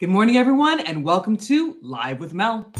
Good 0.00 0.08
morning, 0.08 0.36
everyone, 0.36 0.80
and 0.80 1.04
welcome 1.04 1.36
to 1.36 1.76
Live 1.80 2.18
with 2.18 2.34
Mel. 2.34 2.72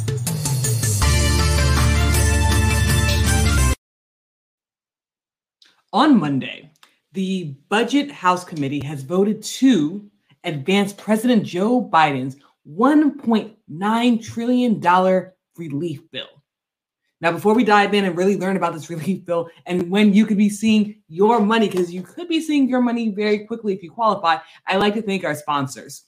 On 5.93 6.19
Monday, 6.19 6.73
the 7.13 7.55
Budget 7.69 8.11
House 8.11 8.43
Committee 8.43 8.85
has 8.85 9.05
voted 9.05 9.45
to 9.45 10.11
advance 10.43 10.93
President 10.93 11.45
Joe 11.45 11.89
Biden's 11.89 12.37
$1.9 12.69 14.25
trillion 14.25 15.31
relief 15.57 16.11
bill. 16.11 16.27
Now, 17.21 17.31
before 17.31 17.55
we 17.55 17.63
dive 17.63 17.95
in 17.95 18.07
and 18.07 18.19
really 18.19 18.37
learn 18.37 18.57
about 18.57 18.73
this 18.73 18.91
relief 18.91 19.25
bill 19.25 19.49
and 19.67 19.89
when 19.89 20.13
you 20.13 20.27
could 20.27 20.37
be 20.37 20.51
seeing 20.51 21.01
your 21.07 21.39
money, 21.39 21.69
because 21.69 21.95
you 21.95 22.03
could 22.03 22.27
be 22.29 22.41
seeing 22.41 22.69
your 22.69 22.83
money 22.83 23.11
very 23.11 23.47
quickly 23.47 23.73
if 23.73 23.85
you 23.85 23.93
qualify, 23.93 24.39
I 24.67 24.79
like 24.79 24.95
to 24.95 25.03
thank 25.03 25.23
our 25.23 25.37
sponsors. 25.37 26.03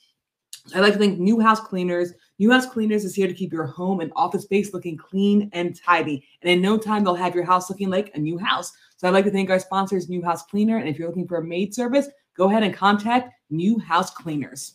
I'd 0.75 0.81
like 0.81 0.95
to 0.95 0.99
thank 0.99 1.19
Neuhaus 1.19 1.63
Cleaners. 1.63 2.13
Neuhaus 2.41 2.71
Cleaners 2.71 3.05
is 3.05 3.15
here 3.15 3.29
to 3.29 3.35
keep 3.35 3.53
your 3.53 3.67
home 3.67 4.01
and 4.01 4.13
office 4.17 4.43
space 4.43 4.75
looking 4.75 4.97
clean 4.97 5.49
and 5.53 5.81
tidy. 5.81 6.27
And 6.43 6.51
in 6.51 6.61
no 6.61 6.77
time, 6.77 7.05
they'll 7.05 7.15
have 7.15 7.35
your 7.35 7.45
house 7.45 7.71
looking 7.71 7.89
like 7.89 8.11
a 8.15 8.19
new 8.19 8.37
house. 8.37 8.73
So 8.97 9.07
I'd 9.07 9.15
like 9.15 9.25
to 9.27 9.31
thank 9.31 9.49
our 9.49 9.61
sponsors, 9.61 10.09
Neuhaus 10.09 10.47
Cleaner. 10.47 10.79
And 10.79 10.89
if 10.89 10.99
you're 10.99 11.09
looking 11.09 11.29
for 11.29 11.39
a 11.39 11.45
maid 11.45 11.75
service, 11.75 12.09
go 12.37 12.49
ahead 12.49 12.63
and 12.63 12.75
contact 12.75 13.33
Neuhaus 13.53 14.13
Cleaners. 14.13 14.75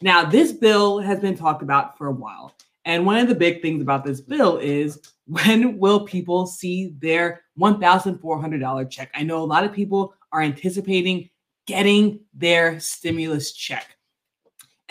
Now, 0.00 0.24
this 0.24 0.52
bill 0.52 0.98
has 1.00 1.20
been 1.20 1.36
talked 1.36 1.62
about 1.62 1.98
for 1.98 2.06
a 2.06 2.12
while. 2.12 2.54
And 2.84 3.06
one 3.06 3.18
of 3.18 3.28
the 3.28 3.34
big 3.34 3.62
things 3.62 3.82
about 3.82 4.04
this 4.04 4.20
bill 4.20 4.58
is 4.58 4.98
when 5.26 5.78
will 5.78 6.04
people 6.04 6.46
see 6.46 6.94
their 6.98 7.42
$1,400 7.58 8.90
check? 8.90 9.10
I 9.14 9.22
know 9.22 9.42
a 9.42 9.44
lot 9.44 9.64
of 9.64 9.72
people 9.72 10.14
are 10.32 10.42
anticipating 10.42 11.28
getting 11.66 12.20
their 12.34 12.80
stimulus 12.80 13.52
check. 13.52 13.96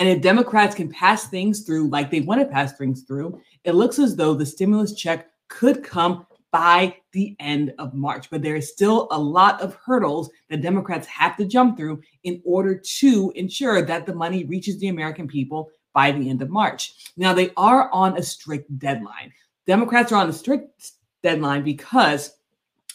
And 0.02 0.10
if 0.10 0.20
Democrats 0.20 0.74
can 0.74 0.90
pass 0.90 1.28
things 1.28 1.60
through 1.60 1.90
like 1.90 2.10
they 2.10 2.22
want 2.22 2.42
to 2.42 2.48
pass 2.48 2.76
things 2.76 3.04
through, 3.04 3.40
it 3.66 3.74
looks 3.74 4.00
as 4.00 4.16
though 4.16 4.34
the 4.34 4.48
stimulus 4.48 4.96
check 4.96 5.28
could 5.48 5.84
come 5.84 6.26
by 6.50 6.96
the 7.12 7.36
end 7.40 7.72
of 7.78 7.94
March. 7.94 8.28
But 8.32 8.42
there 8.42 8.56
is 8.56 8.72
still 8.72 9.08
a 9.12 9.20
lot 9.20 9.62
of 9.62 9.78
hurdles 9.86 10.32
that 10.50 10.64
Democrats 10.64 11.06
have 11.06 11.38
to 11.38 11.46
jump 11.46 11.78
through 11.78 12.02
in 12.24 12.42
order 12.44 12.82
to 13.00 13.32
ensure 13.36 13.84
that 13.84 14.08
the 14.08 14.16
money 14.16 14.44
reaches 14.44 14.80
the 14.80 14.88
American 14.88 15.28
people 15.28 15.70
by 15.94 16.12
the 16.12 16.32
end 16.32 16.42
of 16.42 16.50
March. 16.50 17.12
Now, 17.16 17.36
they 17.36 17.52
are 17.56 17.88
on 17.94 18.18
a 18.18 18.24
strict 18.24 18.80
deadline. 18.80 19.32
Democrats 19.68 20.12
are 20.12 20.20
on 20.20 20.30
a 20.32 20.34
strict 20.34 20.94
deadline 21.22 21.64
because 21.64 22.38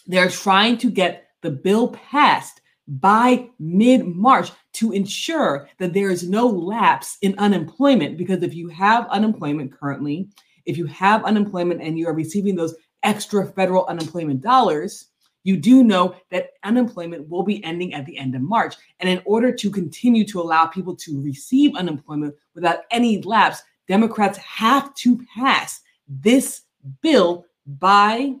they're 0.07 0.29
trying 0.29 0.77
to 0.79 0.91
get 0.91 1.29
the 1.39 1.51
bill 1.51 1.87
passed 1.87 2.59
by 2.87 3.49
mid 3.59 4.05
March 4.07 4.51
to 4.73 4.91
ensure 4.91 5.69
that 5.79 5.93
there 5.93 6.09
is 6.09 6.29
no 6.29 6.47
lapse 6.47 7.17
in 7.21 7.37
unemployment. 7.37 8.17
Because 8.17 8.43
if 8.43 8.53
you 8.53 8.69
have 8.69 9.07
unemployment 9.09 9.77
currently, 9.77 10.29
if 10.65 10.77
you 10.77 10.85
have 10.85 11.23
unemployment 11.25 11.81
and 11.81 11.97
you 11.97 12.07
are 12.07 12.13
receiving 12.13 12.55
those 12.55 12.75
extra 13.03 13.45
federal 13.45 13.85
unemployment 13.87 14.41
dollars, 14.41 15.07
you 15.43 15.55
do 15.55 15.83
know 15.83 16.13
that 16.29 16.49
unemployment 16.63 17.29
will 17.29 17.43
be 17.43 17.63
ending 17.63 17.93
at 17.93 18.05
the 18.05 18.17
end 18.17 18.35
of 18.35 18.41
March. 18.41 18.75
And 18.99 19.09
in 19.09 19.21
order 19.25 19.51
to 19.53 19.71
continue 19.71 20.25
to 20.25 20.41
allow 20.41 20.65
people 20.65 20.95
to 20.97 21.21
receive 21.21 21.75
unemployment 21.75 22.35
without 22.53 22.79
any 22.91 23.21
lapse, 23.21 23.61
Democrats 23.87 24.37
have 24.39 24.93
to 24.95 25.23
pass 25.33 25.79
this 26.07 26.63
bill 27.01 27.45
by 27.65 28.35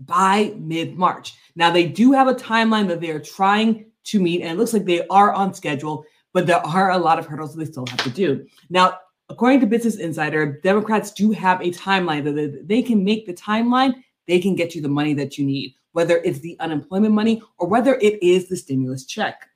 by 0.00 0.54
mid-March. 0.58 1.34
Now 1.56 1.70
they 1.70 1.86
do 1.86 2.12
have 2.12 2.28
a 2.28 2.34
timeline 2.34 2.88
that 2.88 3.00
they 3.00 3.10
are 3.10 3.20
trying 3.20 3.86
to 4.04 4.20
meet 4.20 4.42
and 4.42 4.50
it 4.50 4.58
looks 4.58 4.72
like 4.72 4.84
they 4.84 5.06
are 5.08 5.32
on 5.32 5.54
schedule, 5.54 6.04
but 6.32 6.46
there 6.46 6.64
are 6.66 6.92
a 6.92 6.98
lot 6.98 7.18
of 7.18 7.26
hurdles 7.26 7.54
they 7.54 7.64
still 7.64 7.86
have 7.86 8.02
to 8.04 8.10
do. 8.10 8.46
Now, 8.70 8.98
according 9.28 9.60
to 9.60 9.66
Business 9.66 9.96
Insider, 9.96 10.60
Democrats 10.62 11.12
do 11.12 11.30
have 11.32 11.60
a 11.60 11.70
timeline 11.70 12.24
that 12.24 12.66
they 12.66 12.82
can 12.82 13.04
make 13.04 13.26
the 13.26 13.34
timeline, 13.34 14.02
they 14.26 14.40
can 14.40 14.54
get 14.54 14.74
you 14.74 14.82
the 14.82 14.88
money 14.88 15.14
that 15.14 15.38
you 15.38 15.44
need, 15.44 15.74
whether 15.92 16.18
it's 16.18 16.40
the 16.40 16.56
unemployment 16.60 17.14
money 17.14 17.42
or 17.58 17.68
whether 17.68 17.94
it 17.96 18.22
is 18.22 18.48
the 18.48 18.56
stimulus 18.56 19.06
check. 19.06 19.48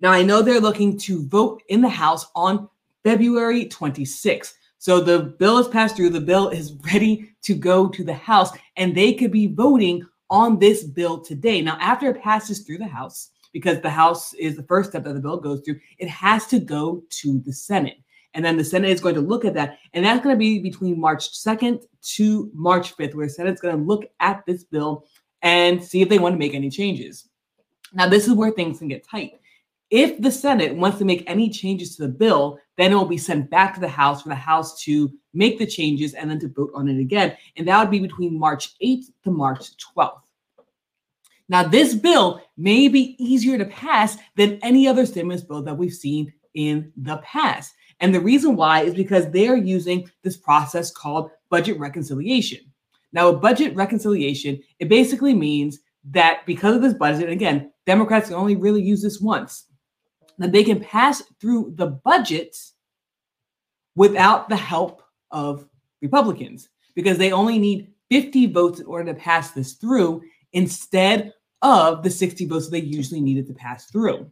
Now, 0.00 0.12
I 0.12 0.22
know 0.22 0.40
they're 0.40 0.60
looking 0.60 0.96
to 1.00 1.26
vote 1.26 1.62
in 1.68 1.82
the 1.82 1.88
House 1.88 2.26
on 2.34 2.68
February 3.04 3.66
26th. 3.66 4.54
So 4.78 5.00
the 5.00 5.34
bill 5.38 5.58
is 5.58 5.68
passed 5.68 5.96
through, 5.96 6.10
the 6.10 6.20
bill 6.20 6.48
is 6.48 6.72
ready 6.90 7.29
to 7.42 7.54
go 7.54 7.88
to 7.88 8.04
the 8.04 8.14
House, 8.14 8.50
and 8.76 8.94
they 8.94 9.14
could 9.14 9.32
be 9.32 9.46
voting 9.46 10.06
on 10.30 10.58
this 10.58 10.84
bill 10.84 11.20
today. 11.20 11.60
Now, 11.60 11.76
after 11.80 12.10
it 12.10 12.22
passes 12.22 12.60
through 12.60 12.78
the 12.78 12.86
House, 12.86 13.30
because 13.52 13.80
the 13.80 13.90
House 13.90 14.32
is 14.34 14.56
the 14.56 14.62
first 14.62 14.90
step 14.90 15.04
that 15.04 15.14
the 15.14 15.20
bill 15.20 15.38
goes 15.38 15.60
through, 15.62 15.80
it 15.98 16.08
has 16.08 16.46
to 16.46 16.58
go 16.58 17.02
to 17.10 17.40
the 17.40 17.52
Senate. 17.52 17.98
And 18.34 18.44
then 18.44 18.56
the 18.56 18.64
Senate 18.64 18.90
is 18.90 19.00
going 19.00 19.16
to 19.16 19.20
look 19.20 19.44
at 19.44 19.54
that. 19.54 19.78
And 19.92 20.04
that's 20.04 20.22
going 20.22 20.36
to 20.36 20.38
be 20.38 20.60
between 20.60 21.00
March 21.00 21.32
2nd 21.32 21.82
to 22.14 22.50
March 22.54 22.96
5th, 22.96 23.14
where 23.14 23.26
the 23.26 23.32
Senate's 23.32 23.60
going 23.60 23.76
to 23.76 23.82
look 23.82 24.04
at 24.20 24.46
this 24.46 24.62
bill 24.62 25.04
and 25.42 25.82
see 25.82 26.00
if 26.00 26.08
they 26.08 26.18
want 26.20 26.34
to 26.34 26.38
make 26.38 26.54
any 26.54 26.70
changes. 26.70 27.28
Now, 27.92 28.08
this 28.08 28.28
is 28.28 28.34
where 28.34 28.52
things 28.52 28.78
can 28.78 28.86
get 28.86 29.08
tight 29.08 29.39
if 29.90 30.20
the 30.20 30.30
Senate 30.30 30.74
wants 30.76 30.98
to 30.98 31.04
make 31.04 31.24
any 31.26 31.50
changes 31.50 31.96
to 31.96 32.02
the 32.02 32.08
bill, 32.08 32.58
then 32.76 32.92
it 32.92 32.94
will 32.94 33.04
be 33.04 33.18
sent 33.18 33.50
back 33.50 33.74
to 33.74 33.80
the 33.80 33.88
House 33.88 34.22
for 34.22 34.28
the 34.28 34.34
House 34.34 34.80
to 34.84 35.10
make 35.34 35.58
the 35.58 35.66
changes 35.66 36.14
and 36.14 36.30
then 36.30 36.38
to 36.40 36.48
vote 36.48 36.70
on 36.74 36.88
it 36.88 37.00
again. 37.00 37.36
And 37.56 37.66
that 37.66 37.80
would 37.80 37.90
be 37.90 37.98
between 37.98 38.38
March 38.38 38.78
8th 38.80 39.06
to 39.24 39.30
March 39.30 39.70
12th. 39.96 40.20
Now, 41.48 41.64
this 41.64 41.94
bill 41.94 42.40
may 42.56 42.86
be 42.86 43.16
easier 43.22 43.58
to 43.58 43.64
pass 43.64 44.16
than 44.36 44.60
any 44.62 44.86
other 44.86 45.04
stimulus 45.04 45.42
bill 45.42 45.62
that 45.62 45.76
we've 45.76 45.92
seen 45.92 46.32
in 46.54 46.92
the 46.96 47.16
past. 47.18 47.74
And 47.98 48.14
the 48.14 48.20
reason 48.20 48.54
why 48.54 48.82
is 48.82 48.94
because 48.94 49.28
they're 49.30 49.56
using 49.56 50.08
this 50.22 50.36
process 50.36 50.92
called 50.92 51.30
budget 51.50 51.78
reconciliation. 51.78 52.60
Now, 53.12 53.28
a 53.28 53.36
budget 53.36 53.74
reconciliation, 53.74 54.62
it 54.78 54.88
basically 54.88 55.34
means 55.34 55.80
that 56.12 56.46
because 56.46 56.76
of 56.76 56.82
this 56.82 56.94
budget, 56.94 57.24
and 57.24 57.32
again, 57.32 57.72
Democrats 57.84 58.28
can 58.28 58.36
only 58.36 58.54
really 58.54 58.80
use 58.80 59.02
this 59.02 59.20
once 59.20 59.66
that 60.40 60.52
they 60.52 60.64
can 60.64 60.80
pass 60.80 61.22
through 61.40 61.72
the 61.76 61.86
budget 61.86 62.56
without 63.94 64.48
the 64.48 64.56
help 64.56 65.02
of 65.30 65.66
Republicans 66.00 66.68
because 66.94 67.18
they 67.18 67.32
only 67.32 67.58
need 67.58 67.92
50 68.10 68.46
votes 68.46 68.80
in 68.80 68.86
order 68.86 69.12
to 69.12 69.18
pass 69.18 69.52
this 69.52 69.74
through 69.74 70.22
instead 70.52 71.32
of 71.62 72.02
the 72.02 72.10
60 72.10 72.46
votes 72.46 72.68
they 72.68 72.80
usually 72.80 73.20
needed 73.20 73.46
to 73.46 73.54
pass 73.54 73.86
through, 73.86 74.30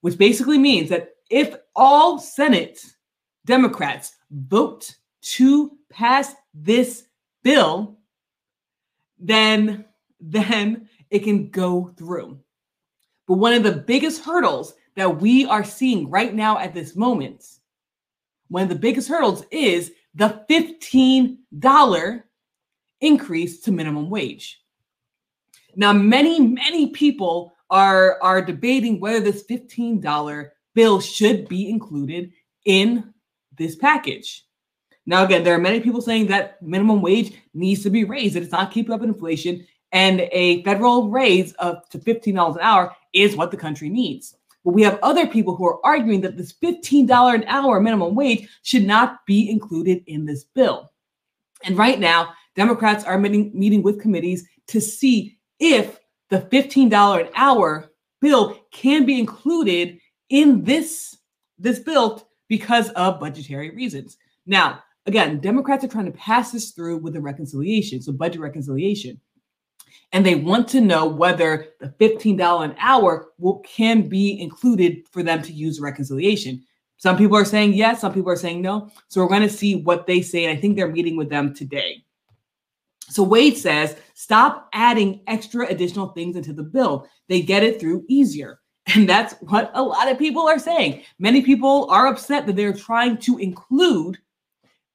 which 0.00 0.16
basically 0.16 0.58
means 0.58 0.88
that 0.88 1.10
if 1.30 1.54
all 1.74 2.18
Senate 2.18 2.84
Democrats 3.44 4.16
vote 4.30 4.94
to 5.22 5.76
pass 5.90 6.34
this 6.54 7.04
bill, 7.42 7.98
then 9.18 9.84
then 10.20 10.88
it 11.10 11.24
can 11.24 11.50
go 11.50 11.92
through. 11.96 12.38
But 13.26 13.34
one 13.34 13.54
of 13.54 13.64
the 13.64 13.72
biggest 13.72 14.24
hurdles 14.24 14.74
that 14.96 15.20
we 15.20 15.46
are 15.46 15.64
seeing 15.64 16.10
right 16.10 16.34
now 16.34 16.58
at 16.58 16.74
this 16.74 16.96
moment, 16.96 17.44
one 18.48 18.64
of 18.64 18.68
the 18.68 18.74
biggest 18.74 19.08
hurdles 19.08 19.44
is 19.50 19.92
the 20.14 20.44
$15 20.50 22.22
increase 23.00 23.60
to 23.60 23.72
minimum 23.72 24.10
wage. 24.10 24.60
Now, 25.74 25.92
many, 25.92 26.38
many 26.38 26.90
people 26.90 27.54
are, 27.70 28.18
are 28.22 28.42
debating 28.42 29.00
whether 29.00 29.20
this 29.20 29.44
$15 29.44 30.50
bill 30.74 31.00
should 31.00 31.48
be 31.48 31.70
included 31.70 32.32
in 32.66 33.12
this 33.56 33.76
package. 33.76 34.46
Now, 35.06 35.24
again, 35.24 35.42
there 35.42 35.54
are 35.54 35.58
many 35.58 35.80
people 35.80 36.00
saying 36.00 36.26
that 36.28 36.62
minimum 36.62 37.00
wage 37.00 37.32
needs 37.54 37.82
to 37.82 37.90
be 37.90 38.04
raised, 38.04 38.36
that 38.36 38.42
it's 38.42 38.52
not 38.52 38.70
keeping 38.70 38.92
up 38.92 39.00
with 39.00 39.08
inflation, 39.08 39.66
and 39.90 40.20
a 40.32 40.62
federal 40.62 41.08
raise 41.10 41.52
of 41.54 41.88
to 41.90 41.98
$15 41.98 42.54
an 42.54 42.60
hour 42.60 42.94
is 43.12 43.36
what 43.36 43.50
the 43.50 43.56
country 43.56 43.88
needs. 43.88 44.36
But 44.64 44.74
we 44.74 44.82
have 44.82 44.98
other 45.02 45.26
people 45.26 45.56
who 45.56 45.66
are 45.66 45.84
arguing 45.84 46.20
that 46.22 46.36
this 46.36 46.52
$15 46.52 47.34
an 47.34 47.44
hour 47.44 47.80
minimum 47.80 48.14
wage 48.14 48.48
should 48.62 48.84
not 48.86 49.24
be 49.26 49.50
included 49.50 50.04
in 50.06 50.24
this 50.24 50.44
bill. 50.44 50.92
And 51.64 51.76
right 51.76 51.98
now, 51.98 52.34
Democrats 52.54 53.04
are 53.04 53.18
meeting, 53.18 53.50
meeting 53.54 53.82
with 53.82 54.00
committees 54.00 54.46
to 54.68 54.80
see 54.80 55.38
if 55.58 56.00
the 56.30 56.40
$15 56.40 57.20
an 57.20 57.28
hour 57.34 57.90
bill 58.20 58.58
can 58.70 59.04
be 59.04 59.18
included 59.18 59.98
in 60.28 60.64
this, 60.64 61.16
this 61.58 61.78
bill 61.78 62.28
because 62.48 62.90
of 62.90 63.20
budgetary 63.20 63.70
reasons. 63.70 64.16
Now, 64.46 64.82
again, 65.06 65.40
Democrats 65.40 65.84
are 65.84 65.88
trying 65.88 66.06
to 66.06 66.18
pass 66.18 66.52
this 66.52 66.70
through 66.70 66.98
with 66.98 67.16
a 67.16 67.20
reconciliation, 67.20 68.00
so 68.00 68.12
budget 68.12 68.40
reconciliation 68.40 69.20
and 70.12 70.24
they 70.24 70.34
want 70.34 70.68
to 70.68 70.80
know 70.80 71.06
whether 71.06 71.68
the 71.80 71.88
$15 71.88 72.64
an 72.64 72.74
hour 72.78 73.30
will, 73.38 73.60
can 73.60 74.08
be 74.08 74.40
included 74.40 75.08
for 75.10 75.22
them 75.22 75.42
to 75.42 75.52
use 75.52 75.80
reconciliation. 75.80 76.62
Some 76.98 77.16
people 77.16 77.36
are 77.36 77.44
saying 77.44 77.74
yes, 77.74 78.00
some 78.00 78.12
people 78.12 78.30
are 78.30 78.36
saying 78.36 78.62
no. 78.62 78.90
So 79.08 79.20
we're 79.20 79.28
going 79.28 79.42
to 79.42 79.48
see 79.48 79.76
what 79.76 80.06
they 80.06 80.20
say. 80.20 80.44
And 80.44 80.56
I 80.56 80.60
think 80.60 80.76
they're 80.76 80.88
meeting 80.88 81.16
with 81.16 81.30
them 81.30 81.54
today. 81.54 82.04
So 83.08 83.22
Wade 83.22 83.56
says, 83.56 83.96
stop 84.14 84.68
adding 84.72 85.22
extra 85.26 85.66
additional 85.66 86.08
things 86.08 86.36
into 86.36 86.52
the 86.52 86.62
bill. 86.62 87.08
They 87.28 87.42
get 87.42 87.62
it 87.62 87.80
through 87.80 88.04
easier. 88.08 88.58
And 88.96 89.08
that's 89.08 89.34
what 89.42 89.70
a 89.74 89.82
lot 89.82 90.10
of 90.10 90.18
people 90.18 90.48
are 90.48 90.58
saying. 90.58 91.02
Many 91.20 91.42
people 91.42 91.88
are 91.88 92.08
upset 92.08 92.46
that 92.46 92.56
they're 92.56 92.72
trying 92.72 93.16
to 93.18 93.38
include 93.38 94.18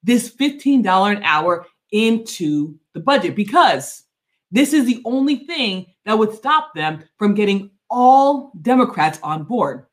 this 0.03 0.35
$15 0.35 1.15
an 1.15 1.23
hour 1.23 1.65
into 1.93 2.77
the 2.93 2.99
budget 2.99 3.33
because 3.33 4.03
this 4.51 4.73
is 4.73 4.85
the 4.85 5.01
only 5.05 5.37
thing 5.37 5.85
that 6.05 6.17
would 6.17 6.33
stop 6.33 6.73
them 6.73 7.03
from 7.17 7.33
getting 7.33 7.71
all 7.89 8.51
Democrats 8.61 9.19
on 9.23 9.43
board. 9.43 9.85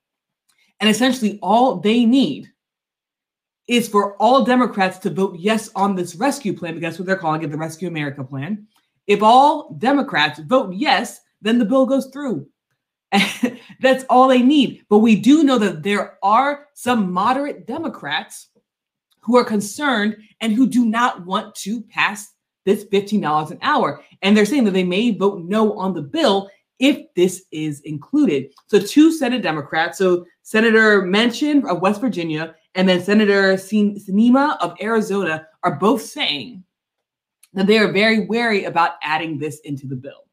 And 0.81 0.89
essentially, 0.91 1.39
all 1.43 1.77
they 1.77 2.05
need 2.05 2.51
is 3.67 3.89
for 3.89 4.17
all 4.17 4.45
Democrats 4.45 4.99
to 4.99 5.11
vote 5.11 5.37
yes 5.39 5.71
on 5.75 5.95
this 5.95 6.15
rescue 6.15 6.57
plan, 6.57 6.75
because 6.75 6.93
that's 6.93 6.99
what 6.99 7.07
they're 7.07 7.17
calling 7.17 7.43
it 7.43 7.51
the 7.51 7.57
Rescue 7.57 7.89
America 7.89 8.23
plan. 8.23 8.67
If 9.07 9.23
all 9.23 9.75
Democrats 9.79 10.41
vote 10.41 10.75
yes, 10.75 11.21
then 11.41 11.59
the 11.59 11.65
bill 11.65 11.87
goes 11.87 12.07
through. 12.07 12.47
that's 13.81 14.05
all 14.11 14.29
they 14.29 14.43
need. 14.43 14.85
But 14.89 14.99
we 14.99 15.17
do 15.17 15.45
know 15.45 15.59
that 15.59 15.83
there 15.83 16.19
are 16.23 16.67
some 16.75 17.13
moderate 17.13 17.67
Democrats 17.67 18.49
who 19.21 19.37
are 19.37 19.45
concerned 19.45 20.17
and 20.41 20.53
who 20.53 20.67
do 20.67 20.85
not 20.85 21.25
want 21.25 21.55
to 21.57 21.83
pass 21.83 22.34
this 22.65 22.85
$15 22.87 23.51
an 23.51 23.59
hour. 23.63 24.03
And 24.23 24.37
they're 24.37 24.47
saying 24.47 24.65
that 24.65 24.73
they 24.73 24.85
may 24.85 25.11
vote 25.11 25.45
no 25.45 25.77
on 25.79 25.95
the 25.95 26.03
bill 26.03 26.51
if 26.79 27.07
this 27.15 27.45
is 27.53 27.81
included. 27.83 28.53
So, 28.67 28.81
two 28.81 29.13
Senate 29.13 29.43
Democrats, 29.43 29.99
so 29.99 30.27
Senator 30.43 31.03
Manchin 31.03 31.69
of 31.69 31.81
West 31.81 32.01
Virginia 32.01 32.55
and 32.75 32.89
then 32.89 33.03
Senator 33.03 33.55
Sinema 33.55 34.59
of 34.61 34.77
Arizona, 34.83 35.47
are 35.63 35.77
both 35.77 36.03
saying 36.03 36.65
that 37.53 37.67
they 37.67 37.79
are 37.79 37.93
very 37.93 38.27
wary 38.27 38.65
about 38.65 38.97
adding 39.03 39.39
this 39.39 39.61
into 39.61 39.87
the 39.87 39.97
bill. 39.97 40.25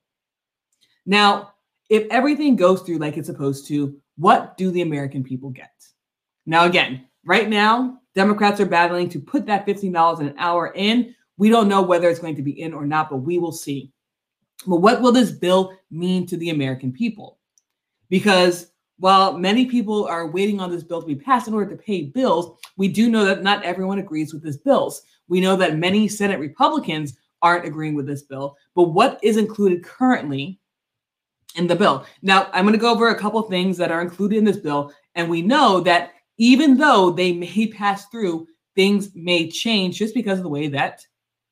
Now, 1.05 1.53
if 1.89 2.07
everything 2.09 2.55
goes 2.55 2.81
through 2.81 2.97
like 2.97 3.17
it's 3.17 3.27
supposed 3.27 3.67
to, 3.67 3.95
what 4.17 4.57
do 4.57 4.71
the 4.71 4.81
American 4.81 5.23
people 5.23 5.49
get? 5.49 5.71
Now, 6.45 6.65
again, 6.65 7.05
right 7.25 7.47
now, 7.47 7.99
Democrats 8.15 8.59
are 8.59 8.65
battling 8.65 9.09
to 9.09 9.19
put 9.19 9.45
that 9.45 9.65
$15 9.65 10.19
an 10.19 10.33
hour 10.37 10.73
in. 10.75 11.15
We 11.41 11.49
don't 11.49 11.67
know 11.67 11.81
whether 11.81 12.07
it's 12.07 12.19
going 12.19 12.35
to 12.35 12.43
be 12.43 12.61
in 12.61 12.71
or 12.71 12.85
not, 12.85 13.09
but 13.09 13.17
we 13.17 13.39
will 13.39 13.51
see. 13.51 13.91
But 14.67 14.75
what 14.75 15.01
will 15.01 15.11
this 15.11 15.31
bill 15.31 15.75
mean 15.89 16.27
to 16.27 16.37
the 16.37 16.51
American 16.51 16.93
people? 16.93 17.39
Because 18.09 18.71
while 18.99 19.35
many 19.35 19.65
people 19.65 20.05
are 20.05 20.27
waiting 20.27 20.59
on 20.59 20.69
this 20.69 20.83
bill 20.83 21.01
to 21.01 21.07
be 21.07 21.15
passed 21.15 21.47
in 21.47 21.55
order 21.55 21.71
to 21.71 21.81
pay 21.81 22.03
bills, 22.03 22.59
we 22.77 22.89
do 22.89 23.09
know 23.09 23.25
that 23.25 23.41
not 23.41 23.63
everyone 23.63 23.97
agrees 23.97 24.35
with 24.35 24.43
this 24.43 24.57
bill. 24.57 24.93
We 25.29 25.41
know 25.41 25.55
that 25.55 25.79
many 25.79 26.07
Senate 26.07 26.39
Republicans 26.39 27.17
aren't 27.41 27.65
agreeing 27.65 27.95
with 27.95 28.05
this 28.05 28.21
bill. 28.21 28.55
But 28.75 28.91
what 28.91 29.19
is 29.23 29.37
included 29.37 29.83
currently 29.83 30.59
in 31.55 31.65
the 31.65 31.75
bill? 31.75 32.05
Now, 32.21 32.51
I'm 32.53 32.65
going 32.65 32.73
to 32.73 32.79
go 32.79 32.93
over 32.93 33.07
a 33.07 33.17
couple 33.17 33.41
things 33.41 33.77
that 33.77 33.89
are 33.89 34.03
included 34.03 34.37
in 34.37 34.45
this 34.45 34.57
bill, 34.57 34.93
and 35.15 35.27
we 35.27 35.41
know 35.41 35.79
that 35.79 36.11
even 36.37 36.77
though 36.77 37.09
they 37.09 37.33
may 37.33 37.65
pass 37.65 38.05
through, 38.09 38.45
things 38.75 39.09
may 39.15 39.49
change 39.49 39.97
just 39.97 40.13
because 40.13 40.37
of 40.37 40.43
the 40.43 40.49
way 40.49 40.67
that 40.67 41.03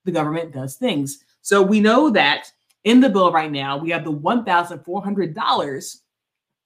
the 0.06 0.12
government 0.12 0.54
does 0.54 0.76
things. 0.76 1.24
So 1.42 1.62
we 1.62 1.80
know 1.80 2.10
that 2.12 2.52
in 2.84 3.00
the 3.02 3.10
bill 3.10 3.32
right 3.32 3.52
now, 3.52 3.78
we 3.78 3.90
have 3.92 4.04
the 4.04 4.14
$1,400 4.14 5.96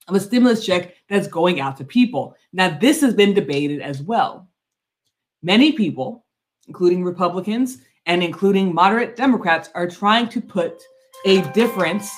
of 0.07 0.15
a 0.15 0.19
stimulus 0.19 0.65
check 0.65 0.95
that's 1.09 1.27
going 1.27 1.59
out 1.59 1.77
to 1.77 1.83
people. 1.83 2.35
Now, 2.51 2.77
this 2.77 3.01
has 3.01 3.13
been 3.13 3.33
debated 3.33 3.81
as 3.81 4.01
well. 4.01 4.47
Many 5.41 5.71
people, 5.71 6.25
including 6.68 7.03
Republicans 7.03 7.80
and 8.06 8.21
including 8.21 8.74
moderate 8.74 9.15
Democrats, 9.15 9.69
are 9.75 9.88
trying 9.89 10.27
to 10.30 10.41
put 10.41 10.81
a 11.25 11.41
difference, 11.51 12.12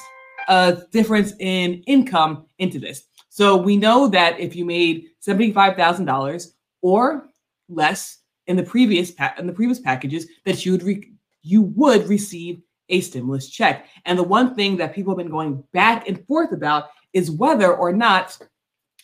a 0.48 0.78
difference 0.92 1.34
in 1.40 1.84
income 1.84 2.46
into 2.58 2.80
this. 2.80 3.04
So 3.30 3.56
we 3.56 3.78
know 3.78 4.08
that 4.08 4.40
if 4.40 4.56
you 4.56 4.66
made 4.66 5.08
$75,000 5.26 6.54
or 6.82 7.30
less 7.70 8.20
in 8.48 8.56
the 8.56 8.64
previous 8.64 9.12
pa- 9.12 9.36
in 9.38 9.48
the 9.48 9.54
previous 9.54 9.80
packages 9.80 10.28
that 10.46 10.66
you 10.66 10.72
would 10.72 10.84
re- 10.84 11.12
you 11.42 11.62
would 11.62 12.08
receive 12.08 12.62
a 12.90 13.02
stimulus 13.02 13.50
check. 13.50 13.88
And 14.06 14.18
the 14.18 14.24
one 14.24 14.56
thing 14.56 14.78
that 14.78 14.94
people 14.94 15.14
have 15.14 15.18
been 15.18 15.32
going 15.32 15.64
back 15.74 16.08
and 16.08 16.26
forth 16.28 16.52
about 16.52 16.90
is 17.14 17.32
whether 17.32 17.76
or 17.76 17.92
not 17.92 18.38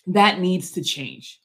that 0.07 0.39
needs 0.39 0.71
to 0.71 0.83
change. 0.83 1.39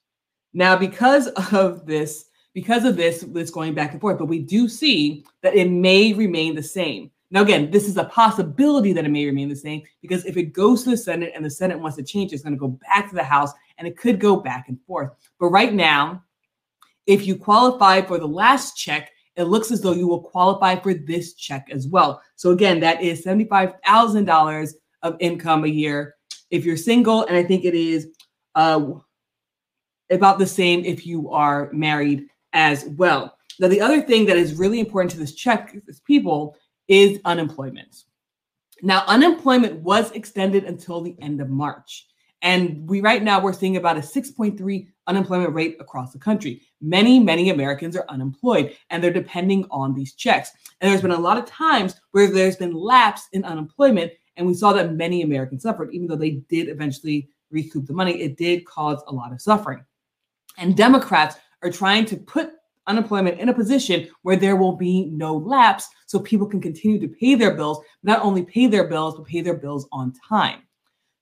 Now 0.53 0.77
because 0.77 1.29
of 1.53 1.87
this 1.87 2.27
because 2.55 2.85
of 2.85 2.97
this 2.97 3.23
it's 3.23 3.51
going 3.51 3.75
back 3.75 3.93
and 3.93 4.01
forth, 4.01 4.19
but 4.19 4.27
we 4.27 4.39
do 4.39 4.69
see 4.69 5.25
that 5.43 5.55
it 5.55 5.71
may 5.71 6.13
remain 6.13 6.55
the 6.55 6.63
same. 6.63 7.11
Now, 7.31 7.43
again, 7.43 7.71
this 7.71 7.89
is 7.89 7.97
a 7.97 8.05
possibility 8.05 8.93
that 8.93 9.05
it 9.05 9.11
may 9.11 9.27
remain 9.27 9.49
the 9.49 9.57
same 9.57 9.83
because 10.01 10.25
if 10.27 10.37
it 10.37 10.53
goes 10.53 10.85
to 10.85 10.91
the 10.91 10.97
Senate 10.97 11.33
and 11.35 11.45
the 11.45 11.51
Senate 11.51 11.79
wants 11.79 11.97
to 11.97 12.05
change, 12.05 12.33
it's 12.33 12.43
going 12.43 12.55
to 12.55 12.59
go 12.59 12.69
back 12.69 13.09
to 13.09 13.17
the 13.17 13.25
House 13.25 13.53
and 13.79 13.89
it 13.89 13.99
could 13.99 14.21
go 14.21 14.37
back 14.37 14.69
and 14.69 14.79
forth. 14.87 15.11
But 15.41 15.49
right 15.49 15.75
now, 15.75 16.23
if 17.07 17.27
you 17.27 17.37
qualify 17.37 18.03
for 18.03 18.19
the 18.19 18.27
last 18.27 18.77
check, 18.77 19.11
it 19.37 19.45
looks 19.45 19.71
as 19.71 19.81
though 19.81 19.93
you 19.93 20.09
will 20.09 20.23
qualify 20.23 20.77
for 20.77 20.95
this 20.95 21.35
check 21.35 21.69
as 21.71 21.87
well. 21.87 22.23
So, 22.37 22.51
again, 22.51 22.81
that 22.81 23.03
is 23.03 23.25
$75,000 23.25 24.73
of 25.03 25.17
income 25.21 25.65
a 25.65 25.69
year 25.69 26.15
if 26.51 26.65
you're 26.65 26.77
single. 26.77 27.25
And 27.27 27.37
I 27.37 27.45
think 27.45 27.65
it 27.65 27.75
is 27.75 28.09
uh, 28.55 28.85
about 30.11 30.39
the 30.39 30.47
same 30.47 30.85
if 30.85 31.07
you 31.07 31.31
are 31.31 31.71
married 31.73 32.29
as 32.53 32.87
well. 32.87 33.37
Now, 33.59 33.69
the 33.69 33.81
other 33.81 34.03
thing 34.03 34.27
that 34.27 34.37
is 34.37 34.55
really 34.55 34.81
important 34.81 35.11
to 35.13 35.19
this 35.19 35.35
check 35.35 35.77
is 35.87 36.01
people 36.01 36.57
is 36.89 37.21
unemployment. 37.25 38.05
Now, 38.83 39.05
unemployment 39.07 39.81
was 39.81 40.11
extended 40.13 40.65
until 40.65 41.01
the 41.01 41.17
end 41.21 41.41
of 41.41 41.49
March. 41.49 42.07
And 42.43 42.89
we 42.89 43.01
right 43.01 43.23
now 43.23 43.41
we're 43.41 43.53
seeing 43.53 43.77
about 43.77 43.97
a 43.97 44.01
6.3 44.01 44.87
unemployment 45.07 45.55
rate 45.55 45.77
across 45.81 46.13
the 46.13 46.19
country. 46.19 46.63
Many, 46.81 47.19
many 47.19 47.51
Americans 47.51 47.97
are 47.97 48.05
unemployed 48.09 48.77
and 48.91 49.03
they're 49.03 49.13
depending 49.13 49.67
on 49.71 49.95
these 49.95 50.15
checks. 50.15 50.51
And 50.81 50.91
there's 50.91 51.03
been 51.03 51.11
a 51.13 51.19
lot 51.19 51.39
of 51.39 51.47
times 51.47 51.97
where 52.13 52.31
there's 52.31 52.57
been 52.57 52.75
lapse 52.75 53.29
in 53.33 53.45
unemployment. 53.45 54.13
And 54.37 54.47
we 54.47 54.55
saw 54.55 54.73
that 54.75 54.93
many 54.93 55.23
Americans 55.23 55.63
suffered, 55.63 55.93
even 55.93 56.07
though 56.07 56.17
they 56.17 56.43
did 56.49 56.69
eventually 56.69 57.29
recoup 57.51 57.87
the 57.87 57.95
money, 57.95 58.21
it 58.21 58.37
did 58.37 58.67
cause 58.67 59.03
a 59.07 59.13
lot 59.13 59.33
of 59.33 59.41
suffering. 59.41 59.85
And 60.59 60.77
Democrats 60.77 61.37
are 61.63 61.71
trying 61.71 62.05
to 62.07 62.17
put 62.17 62.53
unemployment 62.87 63.41
in 63.41 63.49
a 63.49 63.55
position 63.55 64.09
where 64.23 64.37
there 64.37 64.57
will 64.57 64.77
be 64.77 65.07
no 65.07 65.37
lapse 65.37 65.89
so 66.07 66.19
people 66.19 66.47
can 66.47 66.61
continue 66.61 67.01
to 67.01 67.09
pay 67.09 67.35
their 67.35 67.55
bills, 67.55 67.81
not 68.03 68.23
only 68.23 68.45
pay 68.45 68.67
their 68.67 68.89
bills, 68.89 69.17
but 69.17 69.27
pay 69.27 69.41
their 69.41 69.57
bills 69.57 69.89
on 69.93 70.13
time. 70.29 70.63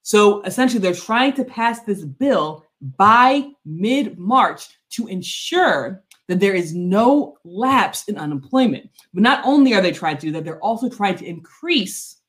So 0.05 0.43
essentially, 0.43 0.81
they're 0.81 0.95
trying 0.95 1.33
to 1.33 1.45
pass 1.45 1.81
this 1.81 2.05
bill 2.05 2.67
by 2.99 3.49
mid 3.65 4.19
March 4.19 4.69
to 4.91 5.09
ensure 5.09 6.05
that 6.29 6.41
there 6.41 6.55
is 6.55 6.75
no 6.75 7.39
lapse 7.45 8.05
in 8.07 8.19
unemployment. 8.19 8.91
But 9.15 9.23
not 9.23 9.41
only 9.47 9.75
are 9.75 9.81
they 9.81 9.93
trying 9.93 10.19
to 10.19 10.27
do 10.27 10.33
that, 10.33 10.45
they're 10.45 10.63
also 10.63 10.91
trying 10.91 11.17
to 11.17 11.25
increase 11.25 12.21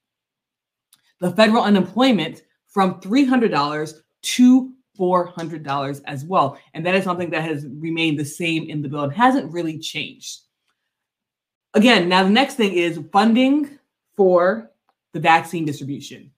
the 1.20 1.32
federal 1.32 1.64
unemployment 1.64 2.44
from 2.68 3.02
$300 3.02 3.94
to 4.22 4.74
$400 4.98 6.02
as 6.06 6.24
well. 6.24 6.58
And 6.74 6.86
that 6.86 6.96
is 6.96 7.04
something 7.04 7.30
that 7.32 7.44
has 7.44 7.68
remained 7.68 8.18
the 8.18 8.26
same 8.26 8.70
in 8.70 8.82
the 8.82 8.88
bill 8.88 9.04
and 9.04 9.14
hasn't 9.14 9.52
really 9.52 9.80
changed. 9.80 10.40
Again, 11.74 12.08
now 12.08 12.24
the 12.24 12.30
next 12.30 12.56
thing 12.56 12.72
is 12.72 13.02
funding 13.12 13.80
for 14.16 14.72
the 15.12 15.20
vaccine 15.20 15.66
distribution. 15.66 16.32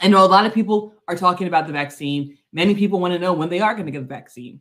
I 0.00 0.08
know 0.08 0.24
a 0.24 0.26
lot 0.26 0.46
of 0.46 0.54
people 0.54 0.94
are 1.08 1.16
talking 1.16 1.46
about 1.46 1.66
the 1.66 1.72
vaccine. 1.72 2.36
Many 2.52 2.74
people 2.74 3.00
want 3.00 3.14
to 3.14 3.18
know 3.18 3.32
when 3.32 3.48
they 3.48 3.60
are 3.60 3.74
going 3.74 3.86
to 3.86 3.92
get 3.92 4.00
the 4.00 4.06
vaccine. 4.06 4.60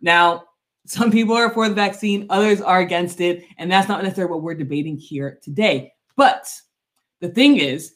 Now, 0.00 0.44
some 0.86 1.10
people 1.10 1.34
are 1.34 1.52
for 1.52 1.68
the 1.68 1.74
vaccine, 1.74 2.26
others 2.30 2.60
are 2.60 2.80
against 2.80 3.20
it. 3.20 3.44
And 3.58 3.70
that's 3.70 3.88
not 3.88 4.02
necessarily 4.02 4.32
what 4.32 4.42
we're 4.42 4.54
debating 4.54 4.96
here 4.96 5.38
today. 5.42 5.92
But 6.16 6.50
the 7.20 7.28
thing 7.28 7.58
is, 7.58 7.94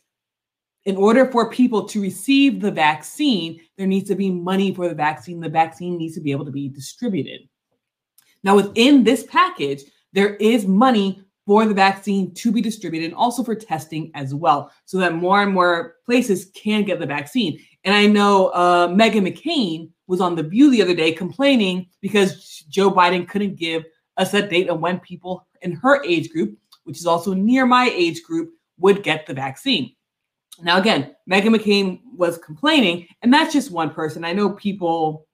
in 0.84 0.96
order 0.96 1.30
for 1.30 1.48
people 1.48 1.86
to 1.88 2.02
receive 2.02 2.60
the 2.60 2.70
vaccine, 2.70 3.60
there 3.78 3.86
needs 3.86 4.08
to 4.08 4.16
be 4.16 4.30
money 4.30 4.74
for 4.74 4.88
the 4.88 4.94
vaccine. 4.94 5.40
The 5.40 5.48
vaccine 5.48 5.96
needs 5.96 6.14
to 6.16 6.20
be 6.20 6.32
able 6.32 6.44
to 6.44 6.50
be 6.50 6.68
distributed. 6.68 7.48
Now, 8.42 8.56
within 8.56 9.04
this 9.04 9.24
package, 9.24 9.82
there 10.12 10.34
is 10.36 10.66
money 10.66 11.22
for 11.52 11.66
the 11.66 11.74
vaccine 11.74 12.32
to 12.32 12.50
be 12.50 12.62
distributed 12.62 13.04
and 13.04 13.14
also 13.14 13.44
for 13.44 13.54
testing 13.54 14.10
as 14.14 14.34
well, 14.34 14.72
so 14.86 14.96
that 14.96 15.12
more 15.12 15.42
and 15.42 15.52
more 15.52 15.96
places 16.06 16.50
can 16.54 16.82
get 16.82 16.98
the 16.98 17.04
vaccine. 17.04 17.58
And 17.84 17.94
I 17.94 18.06
know 18.06 18.46
uh, 18.48 18.88
Meghan 18.88 19.28
McCain 19.28 19.90
was 20.06 20.22
on 20.22 20.34
The 20.34 20.44
View 20.44 20.70
the 20.70 20.80
other 20.80 20.94
day 20.94 21.12
complaining 21.12 21.90
because 22.00 22.64
Joe 22.70 22.90
Biden 22.90 23.28
couldn't 23.28 23.56
give 23.56 23.84
a 24.16 24.24
set 24.24 24.48
date 24.48 24.70
on 24.70 24.80
when 24.80 24.98
people 25.00 25.46
in 25.60 25.72
her 25.72 26.02
age 26.04 26.30
group, 26.30 26.56
which 26.84 26.96
is 26.96 27.04
also 27.04 27.34
near 27.34 27.66
my 27.66 27.92
age 27.94 28.22
group, 28.22 28.54
would 28.78 29.02
get 29.02 29.26
the 29.26 29.34
vaccine. 29.34 29.94
Now, 30.62 30.78
again, 30.78 31.14
Meghan 31.30 31.54
McCain 31.54 32.00
was 32.16 32.38
complaining, 32.38 33.06
and 33.20 33.30
that's 33.30 33.52
just 33.52 33.70
one 33.70 33.90
person. 33.90 34.24
I 34.24 34.32
know 34.32 34.54
people, 34.54 35.26